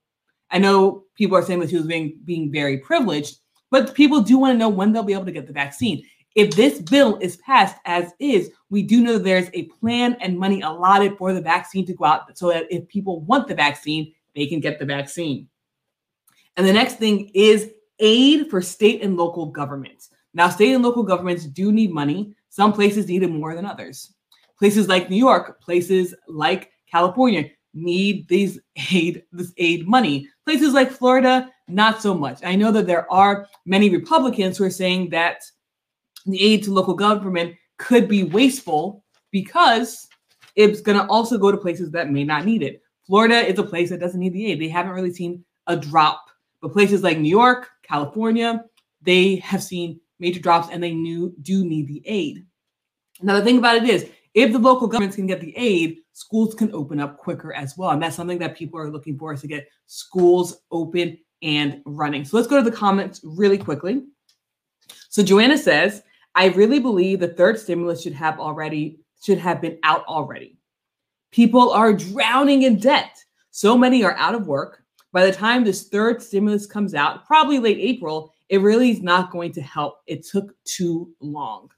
I 0.50 0.58
know 0.58 1.04
people 1.14 1.36
are 1.36 1.44
saying 1.44 1.60
that 1.60 1.70
she 1.70 1.76
was 1.76 1.86
being 1.86 2.18
being 2.24 2.50
very 2.50 2.78
privileged, 2.78 3.38
but 3.70 3.94
people 3.94 4.20
do 4.20 4.38
want 4.38 4.54
to 4.54 4.58
know 4.58 4.68
when 4.68 4.92
they'll 4.92 5.02
be 5.02 5.12
able 5.12 5.24
to 5.24 5.32
get 5.32 5.46
the 5.46 5.52
vaccine. 5.52 6.02
if 6.34 6.54
this 6.54 6.80
bill 6.80 7.16
is 7.20 7.36
passed 7.38 7.76
as 7.84 8.12
is, 8.20 8.50
we 8.70 8.82
do 8.82 9.02
know 9.02 9.18
there's 9.18 9.48
a 9.54 9.64
plan 9.64 10.16
and 10.20 10.38
money 10.38 10.60
allotted 10.60 11.16
for 11.16 11.32
the 11.32 11.40
vaccine 11.40 11.84
to 11.86 11.94
go 11.94 12.04
out 12.04 12.36
so 12.38 12.50
that 12.50 12.66
if 12.70 12.86
people 12.86 13.20
want 13.22 13.48
the 13.48 13.54
vaccine, 13.54 14.12
they 14.36 14.46
can 14.46 14.60
get 14.60 14.78
the 14.78 14.84
vaccine. 14.84 15.48
And 16.56 16.66
the 16.66 16.72
next 16.72 16.94
thing 16.94 17.30
is 17.34 17.72
aid 17.98 18.50
for 18.50 18.60
state 18.62 19.02
and 19.02 19.16
local 19.16 19.46
governments. 19.46 20.10
Now, 20.34 20.48
state 20.48 20.74
and 20.74 20.84
local 20.84 21.02
governments 21.02 21.46
do 21.46 21.72
need 21.72 21.90
money. 21.90 22.34
Some 22.50 22.72
places 22.72 23.08
need 23.08 23.22
it 23.22 23.30
more 23.30 23.54
than 23.54 23.66
others. 23.66 24.14
Places 24.58 24.88
like 24.88 25.10
New 25.10 25.16
York, 25.16 25.60
places 25.60 26.14
like 26.28 26.70
California 26.90 27.50
need 27.74 28.28
these 28.28 28.58
aid, 28.90 29.22
this 29.32 29.52
aid 29.56 29.86
money. 29.86 30.28
Places 30.44 30.72
like 30.74 30.90
Florida, 30.90 31.50
not 31.68 32.02
so 32.02 32.14
much. 32.14 32.40
I 32.44 32.56
know 32.56 32.72
that 32.72 32.86
there 32.86 33.10
are 33.12 33.46
many 33.66 33.90
Republicans 33.90 34.58
who 34.58 34.64
are 34.64 34.70
saying 34.70 35.10
that 35.10 35.42
the 36.26 36.42
aid 36.42 36.62
to 36.64 36.72
local 36.72 36.94
government 36.94 37.54
could 37.78 38.08
be 38.08 38.24
wasteful 38.24 39.04
because 39.30 40.08
it's 40.56 40.80
going 40.80 40.98
to 40.98 41.06
also 41.06 41.38
go 41.38 41.52
to 41.52 41.56
places 41.56 41.90
that 41.92 42.10
may 42.10 42.24
not 42.24 42.44
need 42.44 42.62
it. 42.62 42.82
Florida 43.06 43.36
is 43.36 43.58
a 43.58 43.62
place 43.62 43.90
that 43.90 44.00
doesn't 44.00 44.20
need 44.20 44.32
the 44.32 44.52
aid. 44.52 44.60
They 44.60 44.68
haven't 44.68 44.92
really 44.92 45.12
seen 45.12 45.44
a 45.66 45.76
drop. 45.76 46.24
But 46.60 46.72
places 46.72 47.02
like 47.02 47.18
New 47.18 47.30
York, 47.30 47.70
California, 47.82 48.64
they 49.02 49.36
have 49.36 49.62
seen 49.62 50.00
major 50.18 50.40
drops 50.40 50.68
and 50.72 50.82
they 50.82 50.92
knew, 50.92 51.32
do 51.42 51.64
need 51.64 51.86
the 51.86 52.02
aid. 52.04 52.44
Now, 53.22 53.36
the 53.36 53.44
thing 53.44 53.58
about 53.58 53.76
it 53.76 53.88
is, 53.88 54.10
if 54.38 54.52
the 54.52 54.58
local 54.58 54.86
governments 54.86 55.16
can 55.16 55.26
get 55.26 55.40
the 55.40 55.56
aid, 55.56 55.98
schools 56.12 56.54
can 56.54 56.72
open 56.72 57.00
up 57.00 57.18
quicker 57.18 57.52
as 57.52 57.76
well. 57.76 57.90
And 57.90 58.00
that's 58.00 58.14
something 58.14 58.38
that 58.38 58.56
people 58.56 58.78
are 58.78 58.88
looking 58.88 59.18
for 59.18 59.32
is 59.32 59.40
to 59.40 59.48
get 59.48 59.68
schools 59.86 60.60
open 60.70 61.18
and 61.42 61.82
running. 61.84 62.24
So 62.24 62.36
let's 62.36 62.48
go 62.48 62.62
to 62.62 62.70
the 62.70 62.76
comments 62.76 63.20
really 63.24 63.58
quickly. 63.58 64.04
So 65.08 65.24
Joanna 65.24 65.58
says, 65.58 66.04
I 66.36 66.46
really 66.50 66.78
believe 66.78 67.18
the 67.18 67.34
third 67.34 67.58
stimulus 67.58 68.00
should 68.00 68.12
have 68.12 68.38
already 68.38 69.00
should 69.20 69.38
have 69.38 69.60
been 69.60 69.76
out 69.82 70.04
already. 70.06 70.56
People 71.32 71.72
are 71.72 71.92
drowning 71.92 72.62
in 72.62 72.78
debt. 72.78 73.18
So 73.50 73.76
many 73.76 74.04
are 74.04 74.16
out 74.16 74.36
of 74.36 74.46
work. 74.46 74.84
By 75.12 75.26
the 75.26 75.32
time 75.32 75.64
this 75.64 75.88
third 75.88 76.22
stimulus 76.22 76.64
comes 76.64 76.94
out, 76.94 77.26
probably 77.26 77.58
late 77.58 77.78
April, 77.78 78.32
it 78.48 78.60
really 78.60 78.92
is 78.92 79.02
not 79.02 79.32
going 79.32 79.50
to 79.54 79.62
help. 79.62 79.96
It 80.06 80.24
took 80.24 80.54
too 80.64 81.12
long. 81.20 81.70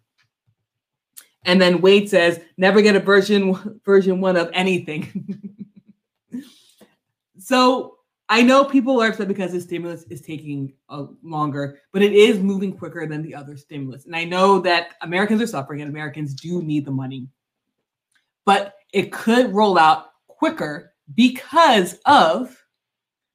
And 1.44 1.61
then 1.61 1.80
Wade 1.80 2.09
says, 2.09 2.40
never 2.56 2.82
get 2.82 2.97
a 2.97 3.00
version 3.00 3.80
version 3.85 4.20
one 4.20 4.37
of 4.37 4.50
anything. 4.52 5.47
so 7.38 7.97
I 8.28 8.42
know 8.42 8.64
people 8.64 9.02
are 9.02 9.09
upset 9.09 9.26
because 9.26 9.50
the 9.50 9.61
stimulus 9.61 10.04
is 10.04 10.20
taking 10.20 10.73
uh, 10.88 11.06
longer, 11.23 11.80
but 11.92 12.02
it 12.02 12.12
is 12.12 12.38
moving 12.38 12.73
quicker 12.73 13.06
than 13.06 13.23
the 13.23 13.35
other 13.35 13.56
stimulus. 13.56 14.04
And 14.06 14.14
I 14.14 14.25
know 14.25 14.61
that 14.61 14.94
Americans 15.02 15.42
are 15.42 15.47
suffering 15.47 15.80
and 15.80 15.90
Americans 15.90 16.35
do 16.35 16.62
need 16.62 16.85
the 16.85 16.92
money, 16.92 17.26
but 18.44 18.75
it 18.92 19.11
could 19.11 19.52
roll 19.52 19.78
out 19.78 20.12
quicker 20.28 20.92
because 21.14 21.99
of 22.06 22.56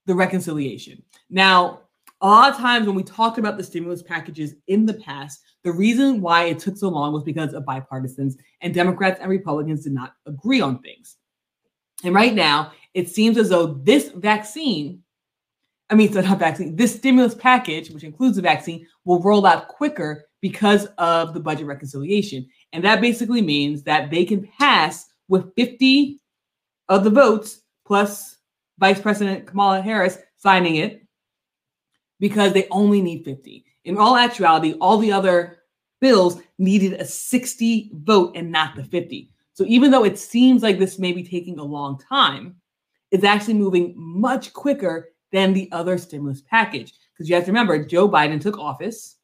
the 0.05 0.15
reconciliation. 0.15 1.03
Now, 1.29 1.81
a 2.21 2.27
lot 2.27 2.51
of 2.51 2.57
times 2.57 2.87
when 2.87 2.95
we 2.95 3.03
talked 3.03 3.37
about 3.37 3.57
the 3.57 3.63
stimulus 3.63 4.01
packages 4.01 4.55
in 4.67 4.85
the 4.85 4.93
past, 4.93 5.41
the 5.63 5.71
reason 5.71 6.21
why 6.21 6.45
it 6.45 6.59
took 6.59 6.77
so 6.77 6.89
long 6.89 7.13
was 7.13 7.23
because 7.23 7.53
of 7.53 7.65
bipartisans 7.65 8.35
and 8.61 8.73
Democrats 8.73 9.19
and 9.19 9.29
Republicans 9.29 9.83
did 9.83 9.93
not 9.93 10.13
agree 10.25 10.61
on 10.61 10.79
things. 10.79 11.17
And 12.03 12.15
right 12.15 12.33
now, 12.33 12.71
it 12.93 13.09
seems 13.09 13.37
as 13.37 13.49
though 13.49 13.65
this 13.83 14.09
vaccine, 14.09 15.03
I 15.89 15.95
mean, 15.95 16.11
so 16.13 16.21
not 16.21 16.39
vaccine, 16.39 16.75
this 16.75 16.95
stimulus 16.95 17.35
package, 17.35 17.91
which 17.91 18.03
includes 18.03 18.37
the 18.37 18.41
vaccine, 18.41 18.87
will 19.03 19.21
roll 19.21 19.45
out 19.45 19.67
quicker 19.67 20.25
because 20.41 20.85
of 20.97 21.33
the 21.33 21.39
budget 21.39 21.65
reconciliation. 21.65 22.47
And 22.71 22.83
that 22.83 23.01
basically 23.01 23.41
means 23.41 23.83
that 23.83 24.09
they 24.09 24.23
can 24.23 24.47
pass 24.59 25.07
with 25.27 25.53
50 25.55 26.19
of 26.89 27.03
the 27.03 27.09
votes 27.09 27.61
plus 27.85 28.37
Vice 28.77 28.99
President 28.99 29.47
Kamala 29.47 29.81
Harris 29.81 30.17
signing 30.37 30.77
it 30.77 31.04
because 32.19 32.53
they 32.53 32.67
only 32.71 33.01
need 33.01 33.25
50. 33.25 33.65
In 33.85 33.97
all 33.97 34.15
actuality, 34.15 34.75
all 34.81 34.97
the 34.97 35.11
other 35.11 35.59
bills 36.01 36.41
needed 36.57 36.93
a 36.93 37.05
60 37.05 37.91
vote 37.93 38.35
and 38.35 38.51
not 38.51 38.75
the 38.75 38.83
50. 38.83 39.29
So 39.53 39.63
even 39.67 39.91
though 39.91 40.03
it 40.03 40.19
seems 40.19 40.63
like 40.63 40.79
this 40.79 40.99
may 40.99 41.13
be 41.13 41.23
taking 41.23 41.59
a 41.59 41.63
long 41.63 41.99
time, 41.99 42.55
it's 43.11 43.23
actually 43.23 43.53
moving 43.53 43.93
much 43.95 44.53
quicker 44.53 45.09
than 45.31 45.53
the 45.53 45.69
other 45.71 45.97
stimulus 45.97 46.41
package. 46.41 46.93
Because 47.13 47.29
you 47.29 47.35
have 47.35 47.45
to 47.45 47.51
remember, 47.51 47.85
Joe 47.85 48.09
Biden 48.09 48.41
took 48.41 48.57
office, 48.57 49.17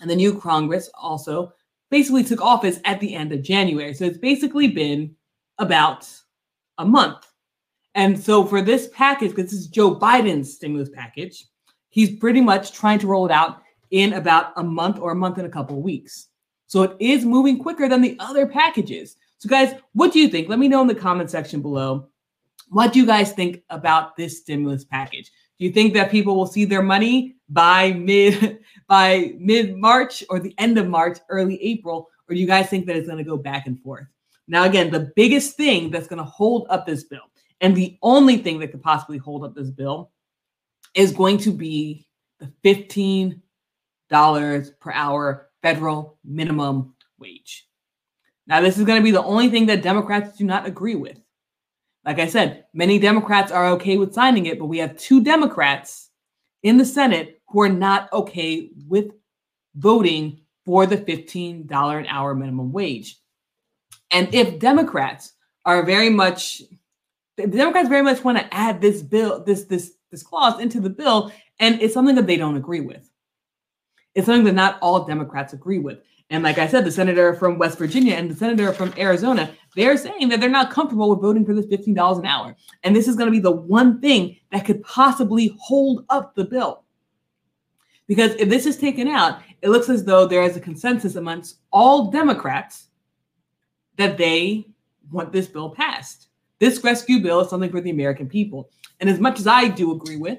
and 0.00 0.10
the 0.10 0.16
new 0.16 0.38
Congress 0.38 0.88
also 0.94 1.52
basically 1.90 2.24
took 2.24 2.40
office 2.40 2.80
at 2.84 2.98
the 3.00 3.14
end 3.14 3.32
of 3.32 3.42
January. 3.42 3.92
So 3.92 4.04
it's 4.06 4.18
basically 4.18 4.68
been 4.68 5.14
about 5.58 6.08
a 6.78 6.84
month. 6.84 7.26
And 7.94 8.18
so 8.18 8.46
for 8.46 8.62
this 8.62 8.88
package, 8.94 9.30
because 9.30 9.50
this 9.50 9.60
is 9.60 9.66
Joe 9.66 9.94
Biden's 9.94 10.54
stimulus 10.54 10.88
package, 10.88 11.44
he's 11.92 12.18
pretty 12.18 12.40
much 12.40 12.72
trying 12.72 12.98
to 12.98 13.06
roll 13.06 13.26
it 13.26 13.30
out 13.30 13.62
in 13.92 14.14
about 14.14 14.52
a 14.56 14.62
month 14.64 14.98
or 14.98 15.12
a 15.12 15.16
month 15.16 15.38
and 15.38 15.46
a 15.46 15.50
couple 15.50 15.76
of 15.76 15.84
weeks. 15.84 16.28
So 16.66 16.82
it 16.82 16.96
is 16.98 17.24
moving 17.24 17.58
quicker 17.58 17.88
than 17.88 18.00
the 18.00 18.16
other 18.18 18.46
packages. 18.46 19.16
So, 19.38 19.48
guys, 19.48 19.74
what 19.92 20.12
do 20.12 20.18
you 20.18 20.28
think? 20.28 20.48
Let 20.48 20.58
me 20.58 20.68
know 20.68 20.80
in 20.80 20.86
the 20.88 20.94
comment 20.94 21.30
section 21.30 21.60
below. 21.60 22.08
What 22.70 22.92
do 22.92 22.98
you 22.98 23.06
guys 23.06 23.32
think 23.32 23.62
about 23.68 24.16
this 24.16 24.38
stimulus 24.38 24.84
package? 24.84 25.30
Do 25.58 25.66
you 25.66 25.72
think 25.72 25.92
that 25.94 26.10
people 26.10 26.34
will 26.34 26.46
see 26.46 26.64
their 26.64 26.82
money 26.82 27.36
by 27.50 27.92
mid 27.92 28.60
by 28.88 29.34
mid 29.38 29.76
March 29.76 30.24
or 30.30 30.40
the 30.40 30.54
end 30.56 30.78
of 30.78 30.88
March, 30.88 31.18
early 31.28 31.62
April, 31.62 32.08
or 32.28 32.34
do 32.34 32.40
you 32.40 32.46
guys 32.46 32.70
think 32.70 32.86
that 32.86 32.96
it's 32.96 33.06
going 33.06 33.18
to 33.18 33.24
go 33.24 33.36
back 33.36 33.66
and 33.66 33.78
forth? 33.82 34.06
Now, 34.48 34.64
again, 34.64 34.90
the 34.90 35.12
biggest 35.14 35.56
thing 35.56 35.90
that's 35.90 36.06
going 36.06 36.18
to 36.18 36.24
hold 36.24 36.66
up 36.70 36.86
this 36.86 37.04
bill, 37.04 37.30
and 37.60 37.76
the 37.76 37.98
only 38.02 38.38
thing 38.38 38.58
that 38.60 38.68
could 38.68 38.82
possibly 38.82 39.18
hold 39.18 39.44
up 39.44 39.54
this 39.54 39.70
bill, 39.70 40.11
is 40.94 41.12
going 41.12 41.38
to 41.38 41.50
be 41.50 42.06
the 42.38 42.52
fifteen 42.62 43.42
dollars 44.08 44.70
per 44.80 44.92
hour 44.92 45.48
federal 45.62 46.18
minimum 46.24 46.94
wage. 47.18 47.66
Now, 48.46 48.60
this 48.60 48.78
is 48.78 48.84
going 48.84 49.00
to 49.00 49.04
be 49.04 49.12
the 49.12 49.22
only 49.22 49.48
thing 49.48 49.66
that 49.66 49.82
Democrats 49.82 50.36
do 50.36 50.44
not 50.44 50.66
agree 50.66 50.96
with. 50.96 51.18
Like 52.04 52.18
I 52.18 52.26
said, 52.26 52.66
many 52.74 52.98
Democrats 52.98 53.52
are 53.52 53.68
okay 53.68 53.96
with 53.96 54.12
signing 54.12 54.46
it, 54.46 54.58
but 54.58 54.66
we 54.66 54.78
have 54.78 54.96
two 54.96 55.22
Democrats 55.22 56.10
in 56.64 56.76
the 56.76 56.84
Senate 56.84 57.40
who 57.48 57.60
are 57.60 57.68
not 57.68 58.12
okay 58.12 58.70
with 58.88 59.12
voting 59.76 60.40
for 60.64 60.86
the 60.86 60.96
$15 60.96 61.70
an 61.70 62.06
hour 62.06 62.34
minimum 62.34 62.72
wage. 62.72 63.18
And 64.10 64.32
if 64.34 64.58
Democrats 64.58 65.32
are 65.64 65.84
very 65.84 66.10
much 66.10 66.62
the 67.50 67.56
Democrats 67.56 67.88
very 67.88 68.02
much 68.02 68.24
want 68.24 68.38
to 68.38 68.54
add 68.54 68.80
this 68.80 69.02
bill, 69.02 69.42
this 69.44 69.64
this 69.64 69.92
this 70.10 70.22
clause 70.22 70.60
into 70.60 70.80
the 70.80 70.90
bill, 70.90 71.32
and 71.58 71.80
it's 71.80 71.94
something 71.94 72.14
that 72.16 72.26
they 72.26 72.36
don't 72.36 72.56
agree 72.56 72.80
with. 72.80 73.10
It's 74.14 74.26
something 74.26 74.44
that 74.44 74.54
not 74.54 74.78
all 74.80 75.04
Democrats 75.04 75.52
agree 75.52 75.78
with. 75.78 75.98
And 76.30 76.42
like 76.42 76.58
I 76.58 76.66
said, 76.66 76.84
the 76.84 76.90
senator 76.90 77.34
from 77.34 77.58
West 77.58 77.78
Virginia 77.78 78.14
and 78.14 78.30
the 78.30 78.34
senator 78.34 78.72
from 78.72 78.94
Arizona, 78.96 79.50
they're 79.76 79.98
saying 79.98 80.30
that 80.30 80.40
they're 80.40 80.48
not 80.48 80.70
comfortable 80.70 81.10
with 81.10 81.20
voting 81.20 81.44
for 81.44 81.54
this 81.54 81.66
$15 81.66 82.18
an 82.18 82.26
hour. 82.26 82.56
And 82.84 82.96
this 82.96 83.06
is 83.06 83.16
going 83.16 83.26
to 83.26 83.32
be 83.32 83.38
the 83.38 83.50
one 83.50 84.00
thing 84.00 84.36
that 84.50 84.64
could 84.64 84.82
possibly 84.82 85.54
hold 85.60 86.06
up 86.08 86.34
the 86.34 86.44
bill. 86.44 86.84
Because 88.06 88.32
if 88.36 88.48
this 88.48 88.64
is 88.64 88.78
taken 88.78 89.08
out, 89.08 89.42
it 89.60 89.68
looks 89.68 89.90
as 89.90 90.04
though 90.04 90.26
there 90.26 90.42
is 90.42 90.56
a 90.56 90.60
consensus 90.60 91.16
amongst 91.16 91.58
all 91.70 92.10
Democrats 92.10 92.88
that 93.96 94.16
they 94.16 94.66
want 95.10 95.32
this 95.32 95.48
bill 95.48 95.70
passed. 95.70 96.28
This 96.62 96.84
rescue 96.84 97.18
bill 97.18 97.40
is 97.40 97.50
something 97.50 97.72
for 97.72 97.80
the 97.80 97.90
American 97.90 98.28
people. 98.28 98.70
And 99.00 99.10
as 99.10 99.18
much 99.18 99.40
as 99.40 99.48
I 99.48 99.66
do 99.66 99.90
agree 99.90 100.16
with 100.16 100.38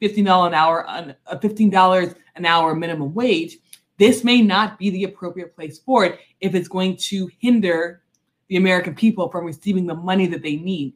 $15 0.00 0.46
an 0.46 0.54
hour, 0.54 0.84
a 0.86 1.16
uh, 1.26 1.36
$15 1.36 2.14
an 2.36 2.46
hour 2.46 2.76
minimum 2.76 3.12
wage, 3.12 3.58
this 3.98 4.22
may 4.22 4.40
not 4.40 4.78
be 4.78 4.90
the 4.90 5.02
appropriate 5.02 5.56
place 5.56 5.80
for 5.80 6.04
it 6.04 6.20
if 6.40 6.54
it's 6.54 6.68
going 6.68 6.96
to 7.08 7.28
hinder 7.40 8.02
the 8.46 8.54
American 8.54 8.94
people 8.94 9.28
from 9.32 9.44
receiving 9.44 9.84
the 9.84 9.96
money 9.96 10.28
that 10.28 10.44
they 10.44 10.54
need. 10.54 10.94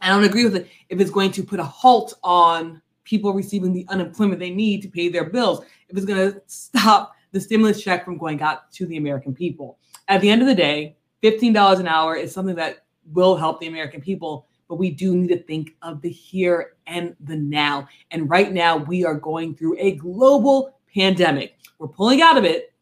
I 0.00 0.08
don't 0.08 0.24
agree 0.24 0.44
with 0.44 0.56
it 0.56 0.68
if 0.88 0.98
it's 0.98 1.10
going 1.10 1.32
to 1.32 1.42
put 1.42 1.60
a 1.60 1.64
halt 1.64 2.14
on 2.24 2.80
people 3.04 3.34
receiving 3.34 3.74
the 3.74 3.84
unemployment 3.90 4.40
they 4.40 4.48
need 4.48 4.80
to 4.80 4.88
pay 4.88 5.10
their 5.10 5.28
bills, 5.28 5.66
if 5.90 5.98
it's 5.98 6.06
going 6.06 6.32
to 6.32 6.40
stop 6.46 7.12
the 7.32 7.40
stimulus 7.42 7.82
check 7.84 8.06
from 8.06 8.16
going 8.16 8.40
out 8.40 8.72
to 8.72 8.86
the 8.86 8.96
American 8.96 9.34
people. 9.34 9.76
At 10.08 10.22
the 10.22 10.30
end 10.30 10.40
of 10.40 10.48
the 10.48 10.54
day, 10.54 10.96
$15 11.22 11.78
an 11.78 11.86
hour 11.86 12.16
is 12.16 12.32
something 12.32 12.56
that 12.56 12.86
will 13.12 13.36
help 13.36 13.60
the 13.60 13.66
American 13.66 14.00
people, 14.00 14.46
but 14.68 14.76
we 14.76 14.90
do 14.90 15.16
need 15.16 15.28
to 15.28 15.42
think 15.42 15.74
of 15.82 16.00
the 16.00 16.10
here 16.10 16.74
and 16.86 17.14
the 17.20 17.36
now. 17.36 17.88
And 18.10 18.28
right 18.28 18.52
now, 18.52 18.76
we 18.76 19.04
are 19.04 19.14
going 19.14 19.54
through 19.54 19.76
a 19.78 19.92
global 19.92 20.78
pandemic. 20.94 21.56
We're 21.78 21.88
pulling 21.88 22.22
out 22.22 22.38
of 22.38 22.44
it, 22.44 22.72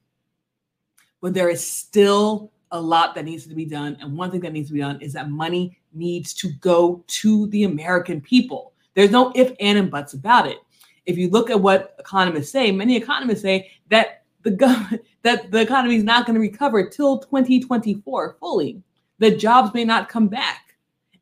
but 1.21 1.35
there 1.35 1.49
is 1.49 1.69
still 1.69 2.53
a 2.73 2.81
lot 2.81 3.15
that 3.15 3.25
needs 3.25 3.47
to 3.47 3.55
be 3.55 3.65
done. 3.65 3.97
And 4.01 4.17
one 4.17 4.31
thing 4.31 4.41
that 4.41 4.53
needs 4.53 4.69
to 4.69 4.75
be 4.75 4.81
done 4.81 5.01
is 5.01 5.13
that 5.15 5.31
money 5.31 5.79
needs 5.93 6.35
to 6.35 6.51
go 6.61 7.03
to 7.07 7.47
the 7.49 7.65
American 7.65 8.21
people. 8.21 8.73
There's 8.95 9.11
no 9.11 9.33
if, 9.35 9.53
and, 9.61 9.79
and 9.79 9.91
buts 9.91 10.15
about 10.15 10.47
it. 10.47 10.59
If 11.07 11.19
you 11.19 11.31
look 11.31 11.51
at 11.51 11.61
what 11.61 11.97
economists 11.99 12.53
say, 12.53 12.71
many 12.71 12.97
economists 12.97 13.43
say 13.43 13.71
that 13.89 14.25
the 14.43 14.51
government 14.51 15.03
that 15.23 15.51
the 15.51 15.61
economy 15.61 15.97
is 15.97 16.05
not 16.05 16.27
going 16.27 16.35
to 16.35 16.41
recover 16.41 16.89
till 16.89 17.19
2024 17.19 18.37
fully. 18.41 18.83
The 19.21 19.31
jobs 19.37 19.75
may 19.75 19.85
not 19.85 20.09
come 20.09 20.29
back. 20.29 20.77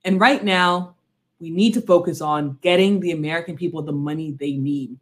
And 0.04 0.20
right 0.20 0.44
now, 0.44 0.94
we 1.40 1.50
need 1.50 1.74
to 1.74 1.80
focus 1.80 2.20
on 2.20 2.56
getting 2.62 3.00
the 3.00 3.10
American 3.10 3.56
people 3.56 3.82
the 3.82 3.90
money 3.92 4.30
they 4.30 4.52
need. 4.52 4.96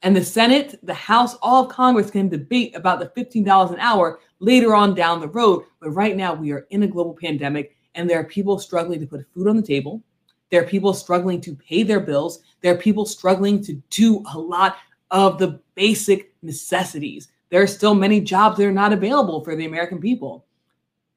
And 0.00 0.16
the 0.16 0.24
Senate, 0.24 0.78
the 0.82 0.94
House, 0.94 1.34
all 1.42 1.64
of 1.64 1.70
Congress 1.70 2.10
can 2.10 2.30
debate 2.30 2.74
about 2.74 2.98
the 2.98 3.08
$15 3.08 3.74
an 3.74 3.78
hour 3.78 4.20
later 4.38 4.74
on 4.74 4.94
down 4.94 5.20
the 5.20 5.28
road. 5.28 5.64
But 5.80 5.90
right 5.90 6.16
now, 6.16 6.32
we 6.32 6.50
are 6.50 6.66
in 6.70 6.82
a 6.82 6.86
global 6.86 7.14
pandemic 7.14 7.76
and 7.94 8.08
there 8.08 8.18
are 8.18 8.24
people 8.24 8.58
struggling 8.58 9.00
to 9.00 9.06
put 9.06 9.26
food 9.34 9.46
on 9.46 9.56
the 9.56 9.62
table. 9.62 10.02
There 10.50 10.62
are 10.62 10.66
people 10.66 10.94
struggling 10.94 11.42
to 11.42 11.54
pay 11.54 11.82
their 11.82 12.00
bills. 12.00 12.40
There 12.62 12.72
are 12.72 12.78
people 12.78 13.04
struggling 13.04 13.62
to 13.64 13.74
do 13.90 14.24
a 14.32 14.38
lot 14.38 14.78
of 15.10 15.38
the 15.38 15.60
basic 15.74 16.32
necessities. 16.40 17.28
There 17.50 17.60
are 17.60 17.66
still 17.66 17.94
many 17.94 18.22
jobs 18.22 18.56
that 18.56 18.66
are 18.66 18.72
not 18.72 18.94
available 18.94 19.44
for 19.44 19.54
the 19.54 19.66
American 19.66 20.00
people. 20.00 20.46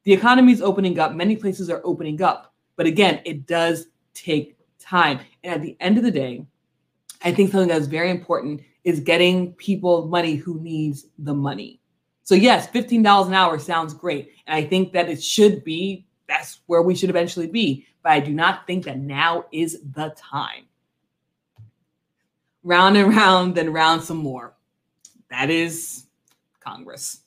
The 0.04 0.14
economy 0.14 0.52
is 0.52 0.62
opening 0.62 1.00
up. 1.00 1.14
Many 1.14 1.36
places 1.36 1.70
are 1.70 1.82
opening 1.84 2.22
up. 2.22 2.54
But 2.76 2.88
again, 2.88 3.22
it 3.26 3.46
does 3.46 3.88
take 4.14 4.58
time. 4.80 5.20
And 5.44 5.54
at 5.54 5.62
the 5.62 5.78
end 5.80 5.98
of 5.98 6.04
the 6.04 6.12
day, 6.12 6.46
I 7.24 7.32
think 7.32 7.52
something 7.52 7.70
that's 7.70 7.86
very 7.86 8.10
important 8.10 8.62
is 8.84 9.00
getting 9.00 9.54
people 9.54 10.08
money 10.08 10.36
who 10.36 10.60
needs 10.60 11.06
the 11.20 11.34
money. 11.34 11.80
So 12.24 12.36
yes, 12.36 12.68
$15 12.70 13.28
an 13.28 13.34
hour 13.34 13.60
sounds 13.60 13.94
great. 13.94 14.32
And 14.48 14.56
I 14.56 14.68
think 14.68 14.94
that 14.94 15.10
it 15.10 15.22
should 15.22 15.64
be, 15.64 16.08
that's 16.28 16.62
where 16.66 16.82
we 16.82 16.96
should 16.96 17.10
eventually 17.10 17.48
be. 17.48 17.86
But 18.04 18.14
I 18.14 18.20
do 18.20 18.34
not 18.34 18.66
think 18.66 18.86
that 18.86 18.98
now 18.98 19.46
is 19.52 19.82
the 19.94 20.16
time. 20.18 20.66
Round 22.64 22.98
and 22.98 23.10
round, 23.10 23.56
then 23.56 23.74
round 23.74 24.04
some 24.04 24.18
more. 24.18 24.56
That 25.30 25.50
is 25.50 26.06
Congress. 26.60 27.20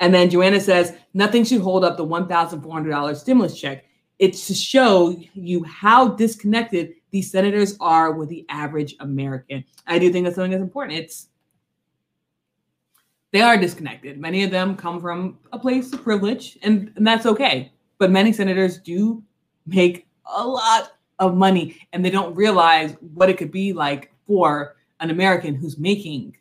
And 0.00 0.12
then 0.12 0.30
Joanna 0.30 0.60
says, 0.60 0.92
nothing 1.14 1.44
should 1.44 1.60
hold 1.60 1.84
up 1.84 1.96
the 1.96 2.04
$1,400 2.04 3.16
stimulus 3.16 3.58
check. 3.58 3.84
It's 4.18 4.46
to 4.46 4.54
show 4.54 5.16
you 5.34 5.64
how 5.64 6.08
disconnected 6.08 6.94
these 7.10 7.30
senators 7.30 7.76
are 7.80 8.12
with 8.12 8.28
the 8.28 8.44
average 8.48 8.96
American. 9.00 9.64
I 9.86 9.98
do 9.98 10.12
think 10.12 10.24
that's 10.24 10.36
something 10.36 10.50
that's 10.52 10.62
important. 10.62 10.98
It's 10.98 11.28
they 13.32 13.42
are 13.42 13.56
disconnected. 13.56 14.18
Many 14.18 14.44
of 14.44 14.50
them 14.50 14.76
come 14.76 15.00
from 15.00 15.38
a 15.52 15.58
place 15.58 15.92
of 15.92 16.02
privilege, 16.02 16.56
and, 16.62 16.92
and 16.96 17.06
that's 17.06 17.26
okay. 17.26 17.72
But 17.98 18.10
many 18.10 18.32
senators 18.32 18.78
do 18.78 19.22
make 19.66 20.06
a 20.24 20.46
lot 20.46 20.92
of 21.18 21.36
money, 21.36 21.76
and 21.92 22.04
they 22.04 22.10
don't 22.10 22.34
realize 22.34 22.94
what 23.14 23.28
it 23.28 23.36
could 23.36 23.50
be 23.50 23.72
like 23.72 24.12
for 24.26 24.76
an 25.00 25.10
American 25.10 25.54
who's 25.54 25.76
making 25.76 26.36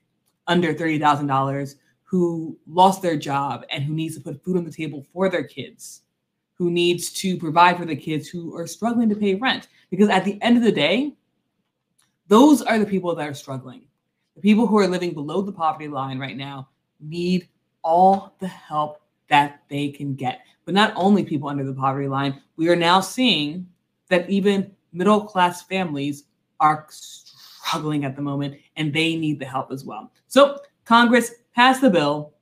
under 0.47 0.73
$30,000, 0.73 1.75
who 2.05 2.57
lost 2.67 3.01
their 3.01 3.17
job 3.17 3.65
and 3.69 3.83
who 3.83 3.93
needs 3.93 4.15
to 4.15 4.21
put 4.21 4.43
food 4.43 4.57
on 4.57 4.63
the 4.63 4.71
table 4.71 5.05
for 5.11 5.29
their 5.29 5.43
kids 5.43 6.01
who 6.55 6.71
needs 6.71 7.11
to 7.11 7.37
provide 7.37 7.77
for 7.77 7.85
the 7.85 7.95
kids 7.95 8.27
who 8.27 8.55
are 8.55 8.67
struggling 8.67 9.09
to 9.09 9.15
pay 9.15 9.35
rent. 9.35 9.67
Because 9.91 10.09
at 10.09 10.25
the 10.25 10.41
end 10.41 10.57
of 10.57 10.63
the 10.63 10.71
day, 10.71 11.13
those 12.27 12.61
are 12.61 12.79
the 12.79 12.85
people 12.85 13.13
that 13.15 13.27
are 13.27 13.33
struggling. 13.33 13.83
The 14.35 14.41
people 14.41 14.65
who 14.65 14.77
are 14.77 14.87
living 14.87 15.13
below 15.13 15.41
the 15.41 15.51
poverty 15.51 15.87
line 15.87 16.17
right 16.17 16.37
now 16.37 16.69
need 16.99 17.47
all 17.83 18.35
the 18.39 18.47
help 18.47 19.01
that 19.29 19.63
they 19.69 19.89
can 19.89 20.15
get. 20.15 20.41
But 20.65 20.73
not 20.73 20.93
only 20.95 21.23
people 21.23 21.49
under 21.49 21.63
the 21.63 21.73
poverty 21.73 22.07
line, 22.07 22.41
we 22.57 22.69
are 22.69 22.75
now 22.75 22.99
seeing 23.01 23.67
that 24.09 24.29
even 24.29 24.71
middle 24.93 25.21
class 25.21 25.61
families 25.61 26.23
are 26.59 26.87
struggling 27.65 28.05
at 28.05 28.15
the 28.15 28.21
moment 28.21 28.55
and 28.75 28.93
they 28.93 29.15
need 29.15 29.39
the 29.39 29.45
help 29.45 29.71
as 29.71 29.83
well. 29.83 30.11
So, 30.27 30.59
Congress 30.85 31.31
passed 31.55 31.81
the 31.81 31.89
bill, 31.89 32.33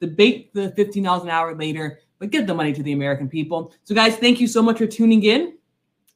debate 0.00 0.52
the 0.52 0.72
$15 0.76 1.22
an 1.22 1.30
hour 1.30 1.54
later, 1.54 2.00
but 2.18 2.30
get 2.30 2.46
the 2.46 2.54
money 2.54 2.72
to 2.72 2.82
the 2.82 2.92
American 2.92 3.28
people. 3.28 3.72
So, 3.84 3.94
guys, 3.94 4.16
thank 4.16 4.40
you 4.40 4.46
so 4.46 4.62
much 4.62 4.78
for 4.78 4.86
tuning 4.86 5.22
in. 5.22 5.54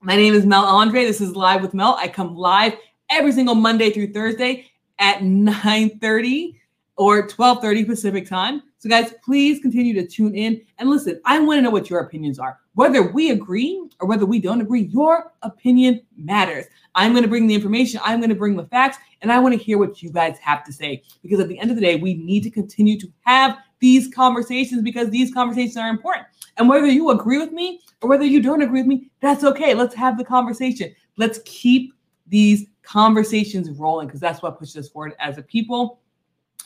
My 0.00 0.16
name 0.16 0.34
is 0.34 0.44
Mel 0.44 0.64
Andre. 0.64 1.04
This 1.04 1.20
is 1.20 1.36
Live 1.36 1.62
with 1.62 1.74
Mel. 1.74 1.96
I 2.00 2.08
come 2.08 2.36
live 2.36 2.74
every 3.10 3.32
single 3.32 3.54
Monday 3.54 3.90
through 3.90 4.12
Thursday 4.12 4.66
at 4.98 5.22
9:30 5.22 6.54
or 6.96 7.26
12:30 7.26 7.84
Pacific 7.84 8.28
time. 8.28 8.62
So, 8.80 8.88
guys, 8.88 9.12
please 9.24 9.58
continue 9.58 9.92
to 9.94 10.06
tune 10.06 10.36
in 10.36 10.62
and 10.78 10.88
listen. 10.88 11.20
I 11.24 11.40
want 11.40 11.58
to 11.58 11.62
know 11.62 11.70
what 11.70 11.90
your 11.90 11.98
opinions 11.98 12.38
are. 12.38 12.60
Whether 12.74 13.10
we 13.10 13.30
agree 13.30 13.88
or 13.98 14.06
whether 14.06 14.24
we 14.24 14.38
don't 14.38 14.60
agree, 14.60 14.82
your 14.82 15.32
opinion 15.42 16.00
matters. 16.16 16.66
I'm 16.94 17.10
going 17.10 17.24
to 17.24 17.28
bring 17.28 17.48
the 17.48 17.56
information, 17.56 18.00
I'm 18.04 18.20
going 18.20 18.30
to 18.30 18.36
bring 18.36 18.56
the 18.56 18.66
facts, 18.66 18.98
and 19.20 19.32
I 19.32 19.40
want 19.40 19.58
to 19.58 19.60
hear 19.60 19.78
what 19.78 20.00
you 20.00 20.12
guys 20.12 20.38
have 20.38 20.62
to 20.64 20.72
say. 20.72 21.02
Because 21.22 21.40
at 21.40 21.48
the 21.48 21.58
end 21.58 21.70
of 21.70 21.76
the 21.76 21.82
day, 21.82 21.96
we 21.96 22.14
need 22.14 22.44
to 22.44 22.50
continue 22.50 22.96
to 23.00 23.12
have 23.22 23.58
these 23.80 24.14
conversations 24.14 24.82
because 24.82 25.10
these 25.10 25.34
conversations 25.34 25.76
are 25.76 25.88
important. 25.88 26.26
And 26.56 26.68
whether 26.68 26.86
you 26.86 27.10
agree 27.10 27.38
with 27.38 27.50
me 27.50 27.80
or 28.00 28.08
whether 28.08 28.24
you 28.24 28.40
don't 28.40 28.62
agree 28.62 28.82
with 28.82 28.88
me, 28.88 29.10
that's 29.20 29.42
okay. 29.42 29.74
Let's 29.74 29.94
have 29.96 30.16
the 30.18 30.24
conversation. 30.24 30.94
Let's 31.16 31.40
keep 31.44 31.94
these 32.28 32.66
conversations 32.82 33.70
rolling 33.70 34.06
because 34.06 34.20
that's 34.20 34.40
what 34.40 34.56
pushes 34.56 34.76
us 34.76 34.88
forward 34.88 35.14
as 35.18 35.36
a 35.36 35.42
people. 35.42 35.98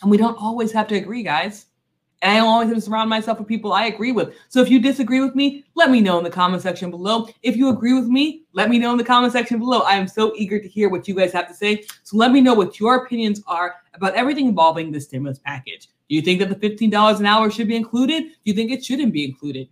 And 0.02 0.10
we 0.10 0.18
don't 0.18 0.36
always 0.36 0.72
have 0.72 0.88
to 0.88 0.94
agree, 0.94 1.22
guys. 1.22 1.66
And 2.22 2.38
I 2.38 2.40
always 2.40 2.68
have 2.68 2.76
to 2.76 2.80
surround 2.80 3.10
myself 3.10 3.40
with 3.40 3.48
people 3.48 3.72
I 3.72 3.86
agree 3.86 4.12
with. 4.12 4.34
So 4.48 4.62
if 4.62 4.70
you 4.70 4.80
disagree 4.80 5.20
with 5.20 5.34
me, 5.34 5.64
let 5.74 5.90
me 5.90 6.00
know 6.00 6.18
in 6.18 6.24
the 6.24 6.30
comment 6.30 6.62
section 6.62 6.88
below. 6.88 7.28
If 7.42 7.56
you 7.56 7.68
agree 7.68 7.94
with 7.94 8.06
me, 8.06 8.44
let 8.52 8.70
me 8.70 8.78
know 8.78 8.92
in 8.92 8.98
the 8.98 9.04
comment 9.04 9.32
section 9.32 9.58
below. 9.58 9.80
I 9.80 9.94
am 9.94 10.06
so 10.06 10.32
eager 10.36 10.60
to 10.60 10.68
hear 10.68 10.88
what 10.88 11.08
you 11.08 11.16
guys 11.16 11.32
have 11.32 11.48
to 11.48 11.54
say. 11.54 11.84
So 12.04 12.16
let 12.16 12.30
me 12.30 12.40
know 12.40 12.54
what 12.54 12.78
your 12.78 13.04
opinions 13.04 13.42
are 13.48 13.74
about 13.94 14.14
everything 14.14 14.46
involving 14.46 14.92
the 14.92 15.00
stimulus 15.00 15.40
package. 15.40 15.88
Do 16.08 16.14
you 16.14 16.22
think 16.22 16.38
that 16.38 16.48
the 16.48 16.70
$15 16.70 17.18
an 17.18 17.26
hour 17.26 17.50
should 17.50 17.66
be 17.66 17.74
included? 17.74 18.22
Do 18.22 18.30
you 18.44 18.54
think 18.54 18.70
it 18.70 18.84
shouldn't 18.84 19.12
be 19.12 19.24
included? 19.24 19.68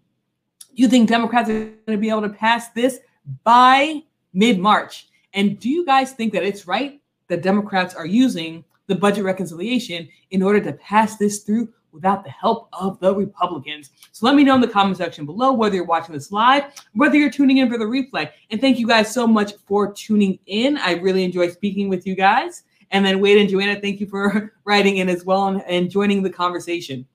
Do 0.75 0.83
you 0.83 0.89
think 0.89 1.09
Democrats 1.09 1.49
are 1.51 1.53
going 1.53 1.77
to 1.87 1.99
be 1.99 2.11
able 2.11 2.23
to 2.23 2.31
pass 2.31 2.71
this 2.71 2.99
by 3.45 4.03
mid 4.33 4.59
March? 4.59 5.09
And 5.35 5.61
do 5.61 5.71
you 5.71 5.87
guys 5.87 6.13
think 6.13 6.33
that 6.33 6.43
it's 6.43 6.67
right 6.67 7.01
that 7.29 7.43
Democrats 7.43 7.95
are 7.95 8.07
using 8.07 8.65
the 8.89 8.97
budget 8.97 9.23
reconciliation 9.23 10.09
in 10.33 10.43
order 10.43 10.61
to 10.61 10.73
pass 10.73 11.17
this 11.17 11.45
through 11.45 11.73
without 11.93 12.25
the 12.25 12.31
help 12.31 12.69
of 12.73 12.99
the 13.01 13.15
Republicans. 13.15 13.91
So 14.13 14.27
let 14.27 14.35
me 14.35 14.45
know 14.45 14.55
in 14.55 14.61
the 14.61 14.69
comment 14.69 14.97
section 14.97 15.27
below 15.27 15.53
whether 15.53 15.75
you're 15.75 15.85
watching 15.85 16.15
this 16.15 16.33
live, 16.33 16.65
whether 16.95 17.17
you're 17.17 17.31
tuning 17.31 17.59
in 17.59 17.71
for 17.71 17.79
the 17.79 17.85
replay. 17.85 18.31
And 18.51 18.61
thank 18.61 18.79
you 18.79 18.87
guys 18.87 19.13
so 19.13 19.27
much 19.27 19.53
for 19.67 19.93
tuning 19.93 20.39
in. 20.47 20.77
I 20.79 20.95
really 20.95 21.25
enjoy 21.25 21.49
speaking 21.49 21.89
with 21.89 22.07
you 22.07 22.15
guys. 22.15 22.63
And 22.91 23.05
then 23.05 23.21
Wade 23.21 23.39
and 23.39 23.49
Joanna, 23.49 23.81
thank 23.81 24.01
you 24.01 24.07
for 24.07 24.53
writing 24.65 24.97
in 24.99 25.09
as 25.09 25.25
well 25.25 25.49
and, 25.49 25.63
and 25.63 25.91
joining 25.91 26.23
the 26.23 26.31
conversation. 26.31 27.07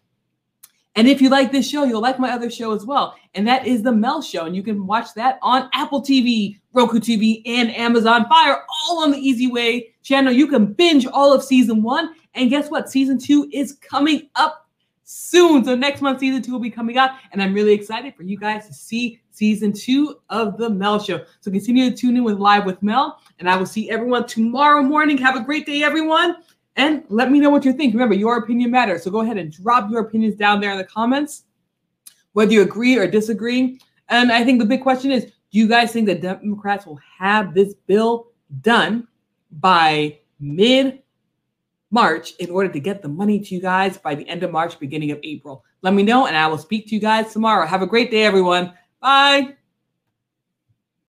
And 0.98 1.10
if 1.10 1.22
you 1.22 1.30
like 1.30 1.52
this 1.52 1.70
show, 1.70 1.84
you'll 1.84 2.02
like 2.02 2.20
my 2.20 2.32
other 2.32 2.50
show 2.50 2.74
as 2.74 2.86
well. 2.86 3.16
And 3.34 3.46
that 3.48 3.68
is 3.68 3.84
The 3.84 3.92
Mel 3.92 4.22
Show. 4.22 4.46
And 4.46 4.56
you 4.56 4.64
can 4.64 4.88
watch 4.88 5.14
that 5.16 5.40
on 5.42 5.70
Apple 5.74 6.02
TV, 6.02 6.58
Roku 6.72 7.00
TV, 7.00 7.42
and 7.46 7.76
Amazon 7.76 8.26
Fire, 8.30 8.64
all 8.88 9.04
on 9.04 9.12
the 9.12 9.18
Easy 9.18 9.48
Way 9.48 9.94
channel. 10.04 10.32
You 10.32 10.48
can 10.48 10.72
binge 10.72 11.06
all 11.06 11.34
of 11.34 11.44
season 11.44 11.84
one. 11.84 12.16
And 12.34 12.50
guess 12.50 12.70
what? 12.70 12.90
Season 12.90 13.20
two 13.20 13.50
is 13.52 13.74
coming 13.74 14.30
up 14.36 14.65
soon. 15.06 15.64
So 15.64 15.76
next 15.76 16.02
month, 16.02 16.20
season 16.20 16.42
two 16.42 16.52
will 16.52 16.60
be 16.60 16.70
coming 16.70 16.98
out, 16.98 17.12
and 17.32 17.42
I'm 17.42 17.54
really 17.54 17.72
excited 17.74 18.14
for 18.16 18.24
you 18.24 18.38
guys 18.38 18.68
to 18.68 18.74
see 18.74 19.22
season 19.32 19.72
two 19.72 20.18
of 20.30 20.58
the 20.58 20.70
Mel 20.70 21.00
Show. 21.00 21.24
So 21.40 21.52
continue 21.52 21.90
to 21.90 21.96
tune 21.96 22.18
in 22.18 22.24
with 22.24 22.38
Live 22.38 22.66
with 22.66 22.82
Mel, 22.84 23.22
and 23.40 23.50
I 23.50 23.56
will 23.56 23.66
see 23.66 23.90
everyone 23.90 24.28
tomorrow 24.28 24.82
morning. 24.82 25.18
Have 25.20 25.36
a 25.36 25.44
great 25.44 25.66
day, 25.66 25.84
everyone, 25.84 26.38
and 26.76 27.04
let 27.08 27.32
me 27.32 27.40
know 27.40 27.50
what 27.50 27.64
you 27.64 27.72
think. 27.72 27.94
Remember, 27.94 28.16
your 28.16 28.38
opinion 28.38 28.72
matters. 28.72 29.04
So 29.04 29.12
go 29.12 29.22
ahead 29.22 29.38
and 29.38 29.52
drop 29.52 29.90
your 29.90 30.02
opinions 30.02 30.36
down 30.36 30.60
there 30.60 30.72
in 30.72 30.78
the 30.78 30.84
comments, 30.84 31.44
whether 32.34 32.52
you 32.52 32.64
agree 32.64 32.98
or 32.98 33.08
disagree. 33.08 33.80
And 34.10 34.32
I 34.32 34.44
think 34.44 34.60
the 34.60 34.66
big 34.66 34.82
question 34.82 35.12
is, 35.12 35.26
do 35.26 35.60
you 35.60 35.68
guys 35.68 35.92
think 35.92 36.08
that 36.08 36.22
Democrats 36.22 36.86
will 36.86 37.00
have 37.18 37.54
this 37.54 37.76
bill 37.88 38.28
done 38.62 39.08
by 39.52 40.20
mid 40.40 41.02
March 41.92 42.34
in 42.40 42.50
order 42.50 42.72
to 42.72 42.80
get 42.80 43.02
the 43.02 43.08
money 43.08 43.40
to 43.40 43.56
you 43.56 43.62
guys 43.62 43.98
by 43.98 44.16
the 44.16 44.28
end 44.28 44.44
of 44.44 44.52
March, 44.52 44.80
beginning 44.80 45.12
of 45.12 45.20
April. 45.24 45.64
Let 45.82 45.94
me 45.94 46.04
know, 46.04 46.28
and 46.28 46.36
I 46.36 46.48
will 46.48 46.58
speak 46.58 46.88
to 46.88 46.96
you 46.96 47.02
guys 47.02 47.32
tomorrow. 47.32 47.66
Have 47.66 47.82
a 47.82 47.88
great 47.88 48.12
day, 48.12 48.24
everyone. 48.24 48.74
Bye. 49.02 49.56